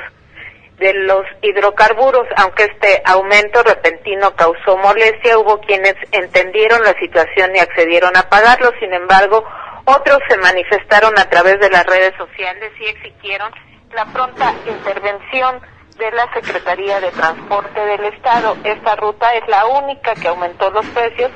de 0.82 0.94
los 0.96 1.24
hidrocarburos, 1.44 2.28
aunque 2.38 2.64
este 2.64 3.04
aumento 3.06 3.62
repentino 3.62 4.36
causó 4.36 4.78
molestia, 4.78 5.38
hubo 5.38 5.62
quienes 5.62 5.94
entendieron 6.12 6.82
la 6.82 6.94
situación 7.00 7.56
y 7.56 7.60
accedieron 7.60 8.18
a 8.18 8.24
pagarlo, 8.24 8.72
sin 8.80 8.92
embargo, 8.92 9.46
otros 9.86 10.18
se 10.28 10.38
manifestaron 10.38 11.18
a 11.20 11.30
través 11.30 11.60
de 11.60 11.70
las 11.70 11.86
redes 11.86 12.14
sociales 12.18 12.72
y 12.80 12.86
exigieron 12.86 13.52
la 13.94 14.06
pronta 14.06 14.56
intervención 14.66 15.62
de 15.98 16.12
la 16.12 16.34
Secretaría 16.34 17.00
de 17.00 17.12
Transporte 17.12 17.80
del 17.80 18.06
Estado. 18.06 18.58
Esta 18.64 18.96
ruta 18.96 19.36
es 19.36 19.48
la 19.48 19.68
única 19.68 20.16
que 20.16 20.30
aumentó 20.30 20.72
los 20.72 20.86
precios, 20.88 21.32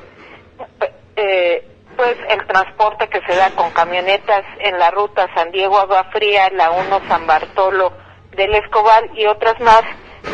eh, 1.15 1.67
pues 1.95 2.17
el 2.29 2.47
transporte 2.47 3.07
que 3.09 3.21
se 3.21 3.35
da 3.35 3.51
con 3.51 3.69
camionetas 3.71 4.43
en 4.59 4.79
la 4.79 4.89
ruta 4.89 5.29
San 5.35 5.51
Diego 5.51 5.77
Agua 5.77 6.05
Fría, 6.11 6.49
la 6.49 6.71
1 6.71 7.01
San 7.07 7.27
Bartolo 7.27 8.04
del 8.36 8.55
Escobal 8.55 9.09
y 9.15 9.25
otras 9.25 9.59
más 9.59 9.83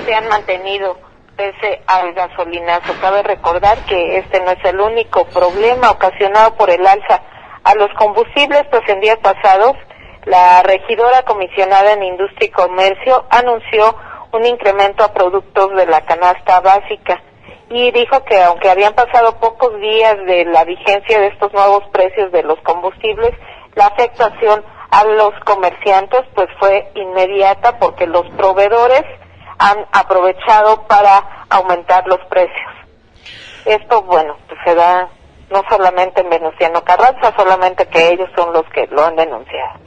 se 0.06 0.14
han 0.14 0.28
mantenido 0.28 0.98
pese 1.36 1.82
al 1.88 2.14
gasolinazo. 2.14 2.94
Cabe 3.02 3.24
recordar 3.24 3.78
que 3.86 4.18
este 4.18 4.42
no 4.42 4.52
es 4.52 4.64
el 4.66 4.80
único 4.80 5.26
problema 5.26 5.92
ocasionado 5.92 6.56
por 6.56 6.70
el 6.70 6.86
alza 6.86 7.22
a 7.64 7.76
los 7.76 7.90
combustibles, 7.98 8.64
pues 8.70 8.84
en 8.88 9.00
días 9.02 9.18
pasados 9.18 9.76
la 10.26 10.62
regidora 10.62 11.24
comisionada 11.24 11.94
en 11.94 12.04
Industria 12.04 12.48
y 12.48 12.52
Comercio 12.52 13.26
anunció 13.30 13.96
un 14.32 14.46
incremento 14.46 15.04
a 15.04 15.14
productos 15.14 15.76
de 15.76 15.88
la 15.88 16.06
canasta 16.06 16.60
básica 16.60 17.22
y 17.70 17.92
dijo 17.92 18.24
que 18.26 18.42
aunque 18.42 18.70
habían 18.70 18.94
pasado 18.94 19.40
pocos 19.40 19.80
días 19.80 20.18
de 20.26 20.46
la 20.46 20.64
vigencia 20.64 21.20
de 21.20 21.28
estos 21.28 21.52
nuevos 21.54 21.84
precios 21.92 22.32
de 22.32 22.44
los 22.44 22.60
combustibles, 22.62 23.32
la 23.76 23.88
afectación 23.88 24.64
a 24.92 25.04
los 25.06 25.34
comerciantes 25.46 26.22
pues 26.36 26.48
fue 26.60 26.92
inmediata 26.96 27.80
porque 27.80 28.06
los 28.06 28.30
proveedores 28.38 29.04
han 29.58 29.86
aprovechado 29.92 30.86
para 30.88 31.46
aumentar 31.50 32.06
los 32.08 32.20
precios. 32.30 32.72
Esto, 33.66 34.02
bueno, 34.04 34.38
pues 34.48 34.60
se 34.66 34.76
da 34.76 35.08
no 35.52 35.64
solamente 35.70 36.22
en 36.22 36.30
Venustiano 36.30 36.84
Carranza, 36.84 37.34
solamente 37.38 37.86
que 37.88 38.10
ellos 38.10 38.30
son 38.36 38.54
los 38.54 38.64
que 38.74 38.88
lo 38.88 39.06
han 39.06 39.16
denunciado. 39.16 39.80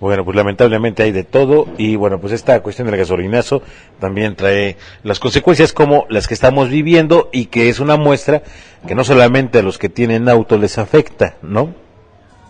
Bueno, 0.00 0.24
pues 0.24 0.36
lamentablemente 0.36 1.02
hay 1.02 1.12
de 1.12 1.24
todo 1.24 1.66
y 1.78 1.96
bueno, 1.96 2.20
pues 2.20 2.32
esta 2.32 2.60
cuestión 2.62 2.88
del 2.88 2.98
gasolinazo 2.98 3.62
también 4.00 4.36
trae 4.36 4.76
las 5.02 5.20
consecuencias 5.20 5.72
como 5.72 6.04
las 6.10 6.26
que 6.26 6.34
estamos 6.34 6.68
viviendo 6.68 7.30
y 7.32 7.46
que 7.46 7.68
es 7.68 7.80
una 7.80 7.96
muestra 7.96 8.42
que 8.86 8.94
no 8.94 9.04
solamente 9.04 9.60
a 9.60 9.62
los 9.62 9.78
que 9.78 9.88
tienen 9.88 10.28
auto 10.28 10.58
les 10.58 10.78
afecta, 10.78 11.36
¿no? 11.42 11.72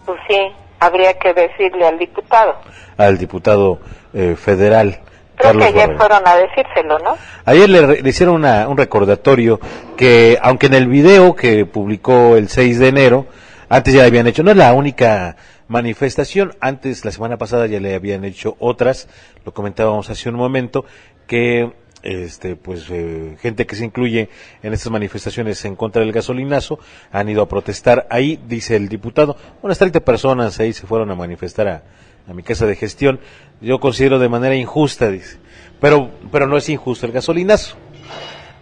Pues 0.06 0.18
sí, 0.28 0.38
habría 0.84 1.14
que 1.14 1.32
decirle 1.32 1.86
al 1.86 1.98
diputado. 1.98 2.56
Al 2.96 3.18
diputado 3.18 3.80
eh, 4.12 4.36
federal. 4.36 5.00
Creo 5.36 5.58
que 5.58 5.64
ayer 5.64 5.96
fueron 5.96 6.22
a 6.26 6.36
decírselo, 6.36 6.98
¿no? 7.00 7.16
Ayer 7.44 7.68
le, 7.68 8.08
hicieron 8.08 8.44
un 8.44 8.76
recordatorio 8.76 9.58
que, 9.96 10.38
aunque 10.40 10.66
en 10.66 10.74
el 10.74 10.86
video 10.86 11.34
que 11.34 11.66
publicó 11.66 12.36
el 12.36 12.48
6 12.48 12.78
de 12.78 12.88
enero, 12.88 13.26
antes 13.68 13.94
ya 13.94 14.04
habían 14.04 14.28
hecho, 14.28 14.44
no 14.44 14.52
es 14.52 14.56
la 14.56 14.72
única 14.72 15.36
manifestación, 15.66 16.54
antes 16.60 17.04
la 17.04 17.10
semana 17.10 17.36
pasada 17.36 17.66
ya 17.66 17.80
le 17.80 17.94
habían 17.94 18.24
hecho 18.24 18.56
otras, 18.60 19.08
lo 19.44 19.52
comentábamos 19.52 20.08
hace 20.08 20.28
un 20.28 20.36
momento, 20.36 20.84
que 21.26 21.72
este 22.04 22.54
pues 22.54 22.86
eh, 22.90 23.36
gente 23.40 23.66
que 23.66 23.74
se 23.74 23.84
incluye 23.84 24.28
en 24.62 24.72
estas 24.72 24.92
manifestaciones 24.92 25.64
en 25.64 25.74
contra 25.74 26.02
del 26.02 26.12
gasolinazo 26.12 26.78
han 27.10 27.28
ido 27.28 27.42
a 27.42 27.48
protestar. 27.48 28.06
Ahí 28.10 28.38
dice 28.46 28.76
el 28.76 28.88
diputado 28.88 29.36
unas 29.62 29.78
30 29.78 30.00
personas 30.00 30.60
ahí 30.60 30.72
se 30.72 30.86
fueron 30.86 31.10
a 31.10 31.14
manifestar 31.14 31.68
a, 31.68 31.82
a 32.28 32.34
mi 32.34 32.42
casa 32.42 32.66
de 32.66 32.76
gestión. 32.76 33.20
Yo 33.60 33.80
considero 33.80 34.18
de 34.18 34.28
manera 34.28 34.54
injusta 34.54 35.10
dice. 35.10 35.38
Pero 35.80 36.10
pero 36.30 36.46
no 36.46 36.56
es 36.56 36.68
injusto 36.68 37.06
el 37.06 37.12
gasolinazo. 37.12 37.76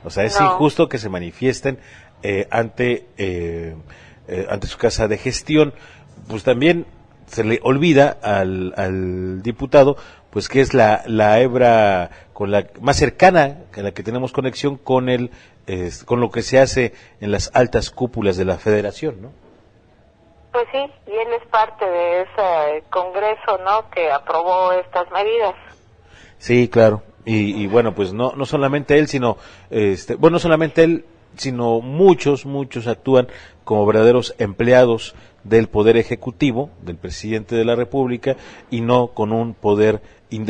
O 0.05 0.11
sea 0.11 0.24
es 0.24 0.40
injusto 0.40 0.88
que 0.88 0.99
se 0.99 1.09
manifiesten 1.09 1.78
eh, 2.22 2.47
ante 2.51 3.07
eh, 3.18 3.74
ante 4.49 4.68
su 4.68 4.78
casa 4.78 5.09
de 5.09 5.18
gestión 5.18 5.74
pues 6.28 6.45
también 6.45 6.86
se 7.26 7.45
le 7.45 7.61
olvida 7.62 8.18
al, 8.22 8.74
al 8.76 9.43
diputado 9.43 9.97
pues 10.33 10.49
que 10.49 10.62
es 10.62 10.72
la, 10.72 11.03
la 11.07 11.41
hebra 11.41 12.11
con 12.33 12.51
la 12.51 12.66
más 12.80 12.97
cercana 12.97 13.59
a 13.76 13.83
la 13.83 13.93
que 13.93 14.03
tenemos 14.03 14.33
conexión 14.33 14.78
con 14.78 15.09
el 15.09 15.30
con 16.07 16.20
lo 16.20 16.30
que 16.30 16.43
se 16.43 16.59
hace 16.59 16.93
en 17.20 17.30
las 17.30 17.51
altas 17.55 17.91
cúpulas 17.91 18.37
de 18.37 18.45
la 18.45 18.57
federación, 18.57 19.22
¿no? 19.22 19.30
Pues 20.51 20.66
sí, 20.72 20.78
y 21.07 21.12
él 21.12 21.28
es 21.41 21.47
parte 21.49 21.85
de 21.85 22.22
ese 22.22 22.85
congreso, 22.91 23.59
¿no? 23.64 23.89
Que 23.91 24.11
aprobó 24.11 24.72
estas 24.72 25.11
medidas. 25.12 25.55
Sí, 26.39 26.68
claro. 26.68 27.03
Y, 27.24 27.62
y 27.62 27.66
bueno, 27.68 27.95
pues 27.95 28.12
no 28.12 28.33
no 28.35 28.45
solamente 28.45 28.99
él, 28.99 29.07
sino 29.09 29.37
este, 29.70 30.16
bueno, 30.16 30.37
no 30.37 30.39
solamente 30.41 30.83
él, 30.83 31.05
sino 31.37 31.80
muchos, 31.80 32.45
muchos 32.47 32.87
actúan 32.87 33.28
como 33.64 33.87
verdaderos 33.87 34.35
empleados 34.39 35.14
del 35.45 35.68
poder 35.68 35.97
ejecutivo, 35.97 36.70
del 36.83 36.97
presidente 36.97 37.55
de 37.55 37.64
la 37.64 37.74
República, 37.74 38.37
y 38.70 38.80
no 38.80 39.09
con 39.09 39.33
un 39.33 39.55
poder 39.55 40.01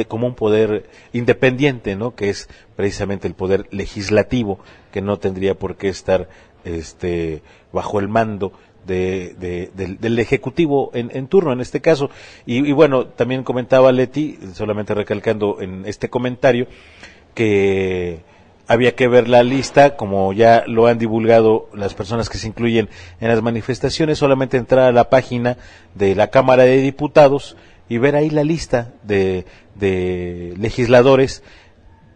como 0.09 0.27
un 0.27 0.35
poder 0.35 0.89
independiente, 1.13 1.97
¿no? 1.97 2.15
Que 2.15 2.31
es 2.31 2.49
precisamente 2.77 3.29
el 3.29 3.35
poder 3.35 3.67
legislativo, 3.71 4.59
que 4.91 5.01
no 5.03 5.19
tendría 5.19 5.55
por 5.55 5.77
qué 5.77 5.89
estar 5.89 6.29
este 6.65 7.43
bajo 7.73 7.99
el 7.99 8.09
mando 8.09 8.53
de, 8.87 9.71
del, 9.75 10.19
ejecutivo 10.19 10.91
en, 10.95 11.27
turno 11.29 11.53
en 11.53 11.61
este 11.61 11.81
caso 11.81 12.11
y, 12.47 12.69
y, 12.69 12.73
bueno 12.73 13.07
también 13.07 13.45
comentaba 13.45 13.93
Leti 13.93 14.39
solamente 14.55 14.93
recalcando 14.93 15.61
en 15.61 15.85
este 15.87 16.11
comentario 16.11 16.67
que 17.35 18.21
había 18.67 18.95
que 18.95 19.09
ver 19.09 19.29
la 19.29 19.43
lista, 19.43 19.97
como 19.97 20.33
ya 20.33 20.65
lo 20.67 20.87
han 20.87 20.99
divulgado 20.99 21.69
las 21.75 21.95
personas 21.95 22.29
que 22.29 22.39
se 22.39 22.49
incluyen 22.49 22.89
en 23.21 23.29
las 23.29 23.43
manifestaciones, 23.43 24.19
solamente 24.19 24.57
entrar 24.57 24.87
a 24.87 24.93
la 24.93 25.11
página 25.11 25.57
de 25.95 26.15
la 26.15 26.29
Cámara 26.29 26.63
de 26.63 26.79
Diputados 26.79 27.57
y 27.89 27.99
ver 27.99 28.17
ahí 28.17 28.31
la 28.31 28.45
lista 28.45 28.93
de, 29.03 29.47
de 29.75 30.55
legisladores 30.59 31.43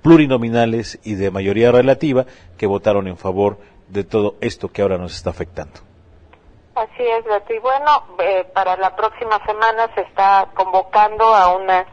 plurinominales 0.03 1.01
y 1.05 1.14
de 1.14 1.31
mayoría 1.31 1.73
relativa 1.73 2.27
que 2.57 2.67
votaron 2.67 3.09
en 3.09 3.17
favor 3.17 3.59
de 3.89 4.05
todo 4.05 4.37
esto 4.41 4.69
que 4.69 4.83
ahora 4.83 4.99
nos 4.99 5.14
está 5.14 5.31
afectando. 5.31 5.81
Así 6.75 7.03
es, 7.03 7.25
Betty. 7.25 7.59
Bueno, 7.59 8.05
eh, 8.19 8.47
para 8.53 8.77
la 8.77 8.95
próxima 8.95 9.45
semana 9.47 9.91
se 9.95 10.03
está 10.03 10.51
convocando 10.55 11.25
a 11.25 11.57
una 11.57 11.87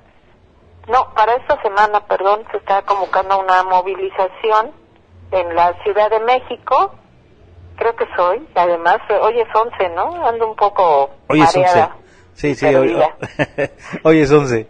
no, 0.88 1.14
para 1.14 1.36
esta 1.36 1.62
semana, 1.62 2.02
perdón, 2.08 2.46
se 2.52 2.58
está 2.58 2.82
convocando 2.82 3.40
una 3.40 3.64
movilización 3.64 4.72
en 5.32 5.56
la 5.56 5.74
Ciudad 5.84 6.10
de 6.10 6.20
México. 6.20 6.94
Creo 7.78 7.96
que 7.96 8.06
soy, 8.16 8.46
además, 8.54 8.98
hoy 9.22 9.40
es 9.40 9.48
11, 9.56 9.90
¿no? 9.96 10.28
Ando 10.28 10.48
un 10.48 10.56
poco 10.56 11.10
hoy 11.30 11.42
es 11.42 11.56
11. 11.56 11.90
Sí, 12.34 12.56
sí, 12.56 12.66
hoy, 12.74 12.96
hoy, 14.04 14.20
es 14.20 14.32
11. 14.32 14.68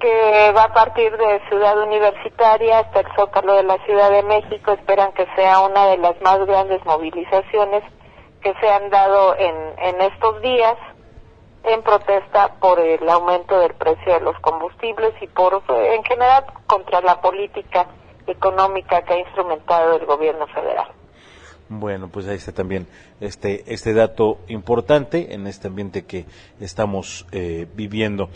Que 0.00 0.52
va 0.56 0.64
a 0.64 0.74
partir 0.74 1.16
de 1.16 1.40
Ciudad 1.48 1.82
Universitaria 1.82 2.80
hasta 2.80 3.00
el 3.00 3.06
Zócalo 3.16 3.54
de 3.54 3.62
la 3.62 3.78
Ciudad 3.84 4.10
de 4.10 4.22
México. 4.22 4.72
Esperan 4.72 5.12
que 5.12 5.26
sea 5.36 5.60
una 5.60 5.86
de 5.86 5.98
las 5.98 6.20
más 6.22 6.44
grandes 6.46 6.84
movilizaciones 6.84 7.82
que 8.42 8.54
se 8.60 8.68
han 8.68 8.90
dado 8.90 9.36
en, 9.36 9.54
en 9.78 10.00
estos 10.00 10.40
días 10.42 10.76
en 11.66 11.82
protesta 11.82 12.54
por 12.60 12.78
el 12.78 13.08
aumento 13.08 13.58
del 13.58 13.74
precio 13.74 14.14
de 14.14 14.20
los 14.20 14.38
combustibles 14.40 15.12
y 15.20 15.26
por 15.26 15.62
en 15.68 16.04
general 16.04 16.44
contra 16.66 17.00
la 17.00 17.20
política 17.20 17.86
económica 18.26 19.02
que 19.02 19.14
ha 19.14 19.18
instrumentado 19.18 19.96
el 19.96 20.06
gobierno 20.06 20.46
federal. 20.48 20.88
Bueno, 21.68 22.08
pues 22.08 22.26
ahí 22.26 22.36
está 22.36 22.52
también 22.52 22.86
este 23.20 23.64
este 23.66 23.92
dato 23.92 24.38
importante 24.48 25.34
en 25.34 25.46
este 25.46 25.68
ambiente 25.68 26.04
que 26.04 26.26
estamos 26.60 27.26
eh, 27.32 27.66
viviendo. 27.74 28.28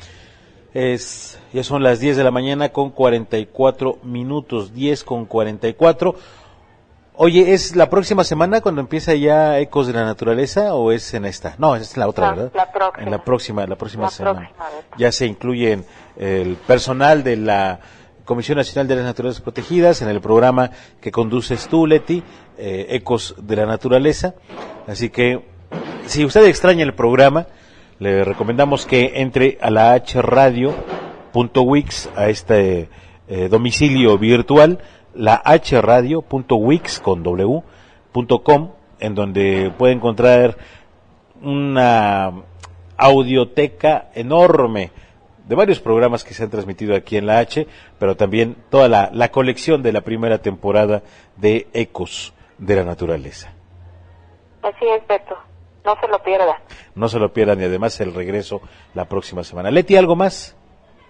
Es, 0.72 1.40
ya 1.52 1.64
son 1.64 1.82
las 1.82 1.98
10 1.98 2.16
de 2.16 2.24
la 2.24 2.30
mañana 2.30 2.68
con 2.68 2.90
44 2.90 3.98
minutos, 4.04 4.72
10 4.72 5.04
con 5.04 5.26
44. 5.26 6.14
Oye, 7.14 7.52
¿es 7.52 7.76
la 7.76 7.90
próxima 7.90 8.24
semana 8.24 8.60
cuando 8.60 8.80
empieza 8.80 9.14
ya 9.14 9.58
Ecos 9.58 9.88
de 9.88 9.92
la 9.92 10.04
Naturaleza 10.04 10.74
o 10.74 10.92
es 10.92 11.12
en 11.12 11.24
esta? 11.26 11.54
No, 11.58 11.76
es 11.76 11.96
la 11.96 12.08
otra, 12.08 12.30
¿verdad? 12.30 12.52
La 12.54 12.72
próxima. 12.72 13.04
En 13.04 13.10
la 13.10 13.24
próxima, 13.24 13.66
la 13.66 13.76
próxima 13.76 14.10
semana. 14.10 14.50
ya 14.96 15.12
se 15.12 15.26
incluyen 15.26 15.84
el 16.16 16.56
personal 16.56 17.22
de 17.22 17.36
la 17.36 17.80
Comisión 18.24 18.58
Nacional 18.58 18.86
de 18.86 18.94
las 18.94 19.04
Naturalezas 19.04 19.42
Protegidas 19.42 20.02
en 20.02 20.08
el 20.08 20.20
programa 20.20 20.70
que 21.00 21.10
conduces 21.10 21.66
tú, 21.66 21.84
Leti, 21.84 22.22
eh, 22.60 22.86
Ecos 22.90 23.34
de 23.40 23.56
la 23.56 23.64
Naturaleza. 23.64 24.34
Así 24.86 25.08
que, 25.08 25.40
si 26.04 26.24
usted 26.24 26.44
extraña 26.44 26.84
el 26.84 26.92
programa, 26.94 27.46
le 27.98 28.22
recomendamos 28.22 28.84
que 28.84 29.12
entre 29.16 29.56
a 29.62 29.70
la 29.70 29.94
hradio.wix, 29.96 30.78
a 32.14 32.28
este 32.28 32.90
eh, 33.28 33.48
domicilio 33.48 34.18
virtual, 34.18 34.78
la 35.14 35.42
hradio.wix 35.42 37.00
con 37.00 37.22
w.com 37.22 38.70
en 39.00 39.14
donde 39.14 39.72
puede 39.78 39.94
encontrar 39.94 40.58
una 41.40 42.32
audioteca 42.98 44.10
enorme 44.14 44.90
de 45.48 45.54
varios 45.54 45.80
programas 45.80 46.22
que 46.22 46.34
se 46.34 46.42
han 46.42 46.50
transmitido 46.50 46.94
aquí 46.94 47.16
en 47.16 47.24
la 47.26 47.38
H, 47.38 47.66
pero 47.98 48.16
también 48.16 48.56
toda 48.68 48.88
la, 48.88 49.10
la 49.12 49.30
colección 49.30 49.82
de 49.82 49.92
la 49.92 50.02
primera 50.02 50.42
temporada 50.42 51.02
de 51.38 51.66
Ecos 51.72 52.34
de 52.60 52.76
la 52.76 52.84
Naturaleza. 52.84 53.52
Así 54.62 54.86
es, 54.86 55.06
Beto. 55.06 55.36
No 55.84 55.96
se 55.98 56.06
lo 56.08 56.22
pierda. 56.22 56.60
No 56.94 57.08
se 57.08 57.18
lo 57.18 57.32
pierdan 57.32 57.60
y 57.60 57.64
además 57.64 57.98
el 58.00 58.14
regreso 58.14 58.60
la 58.94 59.06
próxima 59.06 59.42
semana. 59.42 59.70
Leti, 59.70 59.96
¿algo 59.96 60.14
más? 60.14 60.56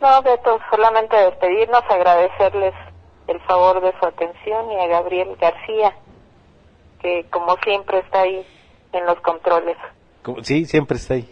No, 0.00 0.22
Beto, 0.22 0.58
solamente 0.70 1.16
despedirnos, 1.16 1.82
agradecerles 1.90 2.72
el 3.26 3.40
favor 3.40 3.82
de 3.82 3.92
su 3.98 4.06
atención 4.06 4.70
y 4.72 4.76
a 4.76 4.86
Gabriel 4.86 5.36
García, 5.40 5.94
que 7.00 7.26
como 7.30 7.56
siempre 7.64 7.98
está 7.98 8.22
ahí 8.22 8.46
en 8.92 9.06
los 9.06 9.20
controles. 9.20 9.76
Sí, 10.42 10.64
siempre 10.64 10.96
está 10.96 11.14
ahí. 11.14 11.28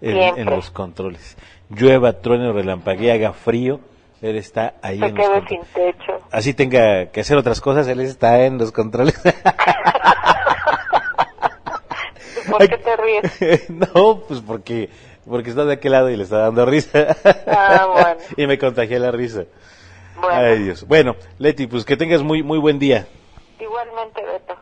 En, 0.00 0.44
los 0.44 0.70
controles. 0.70 1.38
Llueva, 1.70 2.20
truene, 2.20 2.52
relampaguee, 2.52 3.10
haga 3.10 3.32
frío. 3.32 3.80
Él 4.24 4.36
está 4.36 4.74
ahí 4.80 5.00
Se 5.00 5.04
en 5.04 5.14
quedó 5.14 5.46
sin 5.46 5.60
techo. 5.74 6.12
Así 6.30 6.54
tenga 6.54 7.10
que 7.10 7.20
hacer 7.20 7.36
otras 7.36 7.60
cosas, 7.60 7.86
él 7.88 8.00
está 8.00 8.46
en 8.46 8.56
los 8.56 8.72
controles. 8.72 9.20
¿Por 12.50 12.66
qué 12.66 12.78
te 12.78 12.96
ríes? 12.96 13.68
no, 13.94 14.22
pues 14.26 14.40
porque 14.40 14.88
porque 15.26 15.50
está 15.50 15.66
de 15.66 15.74
aquel 15.74 15.92
lado 15.92 16.08
y 16.08 16.16
le 16.16 16.22
está 16.22 16.38
dando 16.38 16.64
risa. 16.64 17.14
Ah, 17.46 17.86
bueno. 17.92 18.16
y 18.38 18.46
me 18.46 18.58
contagié 18.58 18.98
la 18.98 19.10
risa. 19.10 19.44
Bueno, 20.18 20.38
Ay, 20.38 20.62
Dios. 20.62 20.86
Bueno, 20.86 21.16
Leti, 21.38 21.66
pues 21.66 21.84
que 21.84 21.98
tengas 21.98 22.22
muy 22.22 22.42
muy 22.42 22.58
buen 22.58 22.78
día. 22.78 23.06
igualmente, 23.60 24.24
Beto. 24.24 24.56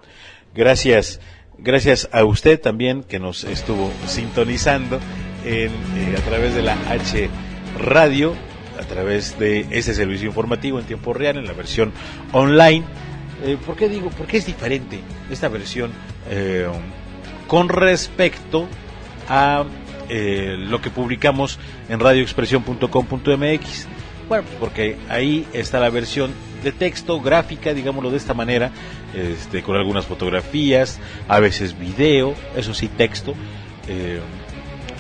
Gracias. 0.55 1.21
Gracias 1.57 2.09
a 2.11 2.25
usted 2.25 2.61
también 2.61 3.05
que 3.05 3.21
nos 3.21 3.45
estuvo 3.45 3.93
sintonizando 4.07 4.99
en, 5.45 5.71
eh, 5.71 6.17
a 6.19 6.21
través 6.23 6.57
de 6.57 6.63
la 6.63 6.73
H 6.91 7.31
Radio, 7.79 8.35
través 8.93 9.39
de 9.39 9.67
este 9.71 9.95
servicio 9.95 10.29
informativo 10.29 10.79
en 10.79 10.85
tiempo 10.85 11.15
real, 11.15 11.39
en 11.39 11.47
la 11.47 11.55
versión 11.55 11.93
online. 12.33 12.85
Eh, 13.45 13.57
¿Por 13.65 13.75
qué 13.75 13.89
digo? 13.89 14.11
Porque 14.11 14.37
es 14.37 14.47
diferente 14.47 15.01
esta 15.31 15.49
versión 15.49 15.91
eh, 16.31 16.69
con 17.47 17.69
respecto 17.69 18.69
a 19.29 19.65
eh, 20.09 20.57
lo 20.59 20.81
que 20.81 20.91
publicamos 20.91 21.59
en 21.89 22.01
radioexpresión.com.mx. 22.01 23.89
Bueno, 24.29 24.45
pues 24.45 24.59
porque 24.61 24.97
ahí 25.09 25.47
está 25.53 25.81
la 25.81 25.91
versión 25.91 26.33
de 26.63 26.73
texto, 26.73 27.21
gráfica, 27.21 27.73
digámoslo 27.75 28.11
de 28.11 28.19
esta 28.19 28.35
manera, 28.35 28.71
este, 29.15 29.63
con 29.63 29.77
algunas 29.77 30.07
fotografías, 30.07 31.01
a 31.29 31.41
veces 31.41 31.79
video, 31.79 32.35
eso 32.57 32.75
sí, 32.75 32.89
texto. 32.89 33.35
eh, 33.89 34.21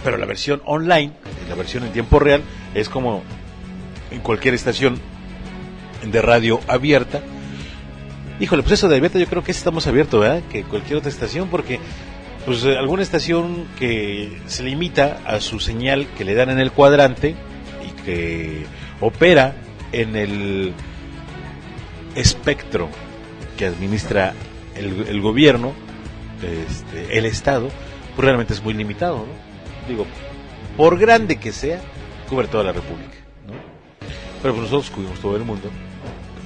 pero 0.02 0.16
la 0.16 0.26
versión 0.26 0.60
online, 0.64 1.12
la 1.48 1.54
versión 1.54 1.84
en 1.84 1.92
tiempo 1.92 2.18
real, 2.18 2.42
es 2.74 2.88
como 2.88 3.22
en 4.12 4.20
cualquier 4.20 4.54
estación 4.54 5.00
de 6.04 6.22
radio 6.22 6.60
abierta. 6.68 7.20
Híjole, 8.40 8.62
pues 8.62 8.74
eso 8.74 8.88
de 8.88 8.96
abierta 8.96 9.18
yo 9.18 9.26
creo 9.26 9.44
que 9.44 9.52
estamos 9.52 9.86
abiertos, 9.86 10.20
¿verdad? 10.20 10.42
Que 10.50 10.64
cualquier 10.64 10.98
otra 10.98 11.10
estación, 11.10 11.48
porque 11.48 11.78
pues 12.44 12.64
eh, 12.64 12.76
alguna 12.76 13.02
estación 13.02 13.66
que 13.78 14.40
se 14.46 14.64
limita 14.64 15.20
a 15.26 15.40
su 15.40 15.60
señal 15.60 16.06
que 16.18 16.24
le 16.24 16.34
dan 16.34 16.50
en 16.50 16.58
el 16.58 16.72
cuadrante 16.72 17.36
y 17.86 18.02
que 18.02 18.64
opera 19.00 19.54
en 19.92 20.16
el 20.16 20.72
espectro 22.16 22.88
que 23.56 23.66
administra 23.66 24.34
el, 24.74 25.06
el 25.08 25.20
gobierno, 25.20 25.72
este, 26.42 27.16
el 27.16 27.26
Estado, 27.26 27.68
pues 28.16 28.24
realmente 28.24 28.54
es 28.54 28.62
muy 28.62 28.74
limitado, 28.74 29.18
¿no? 29.18 29.88
Digo, 29.88 30.06
por 30.76 30.98
grande 30.98 31.36
que 31.36 31.52
sea, 31.52 31.80
cubre 32.28 32.48
toda 32.48 32.64
la 32.64 32.72
República. 32.72 33.21
Pero 34.42 34.54
pues 34.54 34.70
nosotros 34.70 34.90
cubrimos 34.90 35.20
todo 35.20 35.36
el 35.36 35.44
mundo 35.44 35.70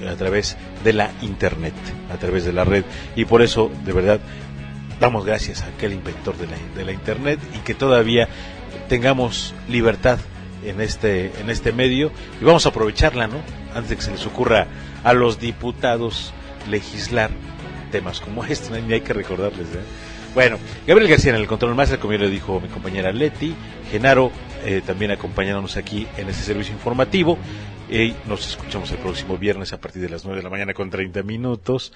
a 0.07 0.15
través 0.15 0.55
de 0.83 0.93
la 0.93 1.11
Internet, 1.21 1.73
a 2.13 2.17
través 2.17 2.45
de 2.45 2.53
la 2.53 2.63
red, 2.63 2.83
y 3.15 3.25
por 3.25 3.41
eso, 3.41 3.71
de 3.83 3.93
verdad, 3.93 4.19
damos 4.99 5.25
gracias 5.25 5.63
a 5.63 5.67
aquel 5.67 5.93
inventor 5.93 6.37
de 6.37 6.47
la, 6.47 6.57
de 6.75 6.85
la 6.85 6.91
Internet 6.91 7.39
y 7.55 7.59
que 7.59 7.73
todavía 7.73 8.27
tengamos 8.87 9.53
libertad 9.67 10.19
en 10.63 10.81
este, 10.81 11.31
en 11.39 11.49
este 11.49 11.71
medio 11.71 12.11
y 12.41 12.45
vamos 12.45 12.65
a 12.65 12.69
aprovecharla, 12.69 13.27
¿no? 13.27 13.37
Antes 13.73 13.89
de 13.89 13.95
que 13.95 14.01
se 14.01 14.11
les 14.11 14.25
ocurra 14.25 14.67
a 15.03 15.13
los 15.13 15.39
diputados 15.39 16.33
legislar 16.69 17.31
temas 17.91 18.19
como 18.19 18.43
este, 18.43 18.69
¿no? 18.69 18.85
ni 18.85 18.93
hay 18.93 19.01
que 19.01 19.13
recordarles, 19.13 19.67
¿eh? 19.67 19.81
Bueno, 20.33 20.57
Gabriel 20.85 21.09
García 21.09 21.31
en 21.31 21.37
el 21.37 21.47
control 21.47 21.73
máster, 21.73 21.97
como 21.97 22.13
ya 22.13 22.19
le 22.19 22.29
dijo 22.29 22.59
mi 22.59 22.67
compañera 22.67 23.11
Leti, 23.11 23.55
Genaro 23.89 24.31
eh, 24.65 24.81
también 24.85 25.09
acompañándonos 25.09 25.77
aquí 25.77 26.05
en 26.15 26.29
este 26.29 26.43
servicio 26.43 26.73
informativo. 26.73 27.39
Y 27.89 28.13
nos 28.27 28.45
escuchamos 28.49 28.91
el 28.91 28.97
próximo 28.97 29.37
viernes 29.37 29.71
a 29.71 29.79
partir 29.79 30.01
de 30.01 30.09
las 30.09 30.25
9 30.25 30.37
de 30.37 30.43
la 30.43 30.49
mañana 30.49 30.73
con 30.73 30.89
30 30.89 31.23
minutos. 31.23 31.93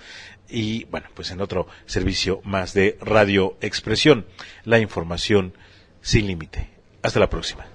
Y 0.50 0.86
bueno, 0.86 1.08
pues 1.14 1.32
en 1.32 1.42
otro 1.42 1.68
servicio 1.86 2.40
más 2.46 2.74
de 2.74 2.98
Radio 3.02 3.58
Expresión, 3.60 4.26
la 4.64 4.80
información 4.80 5.54
sin 6.02 6.28
límite. 6.28 6.70
Hasta 7.04 7.20
la 7.20 7.30
próxima. 7.30 7.71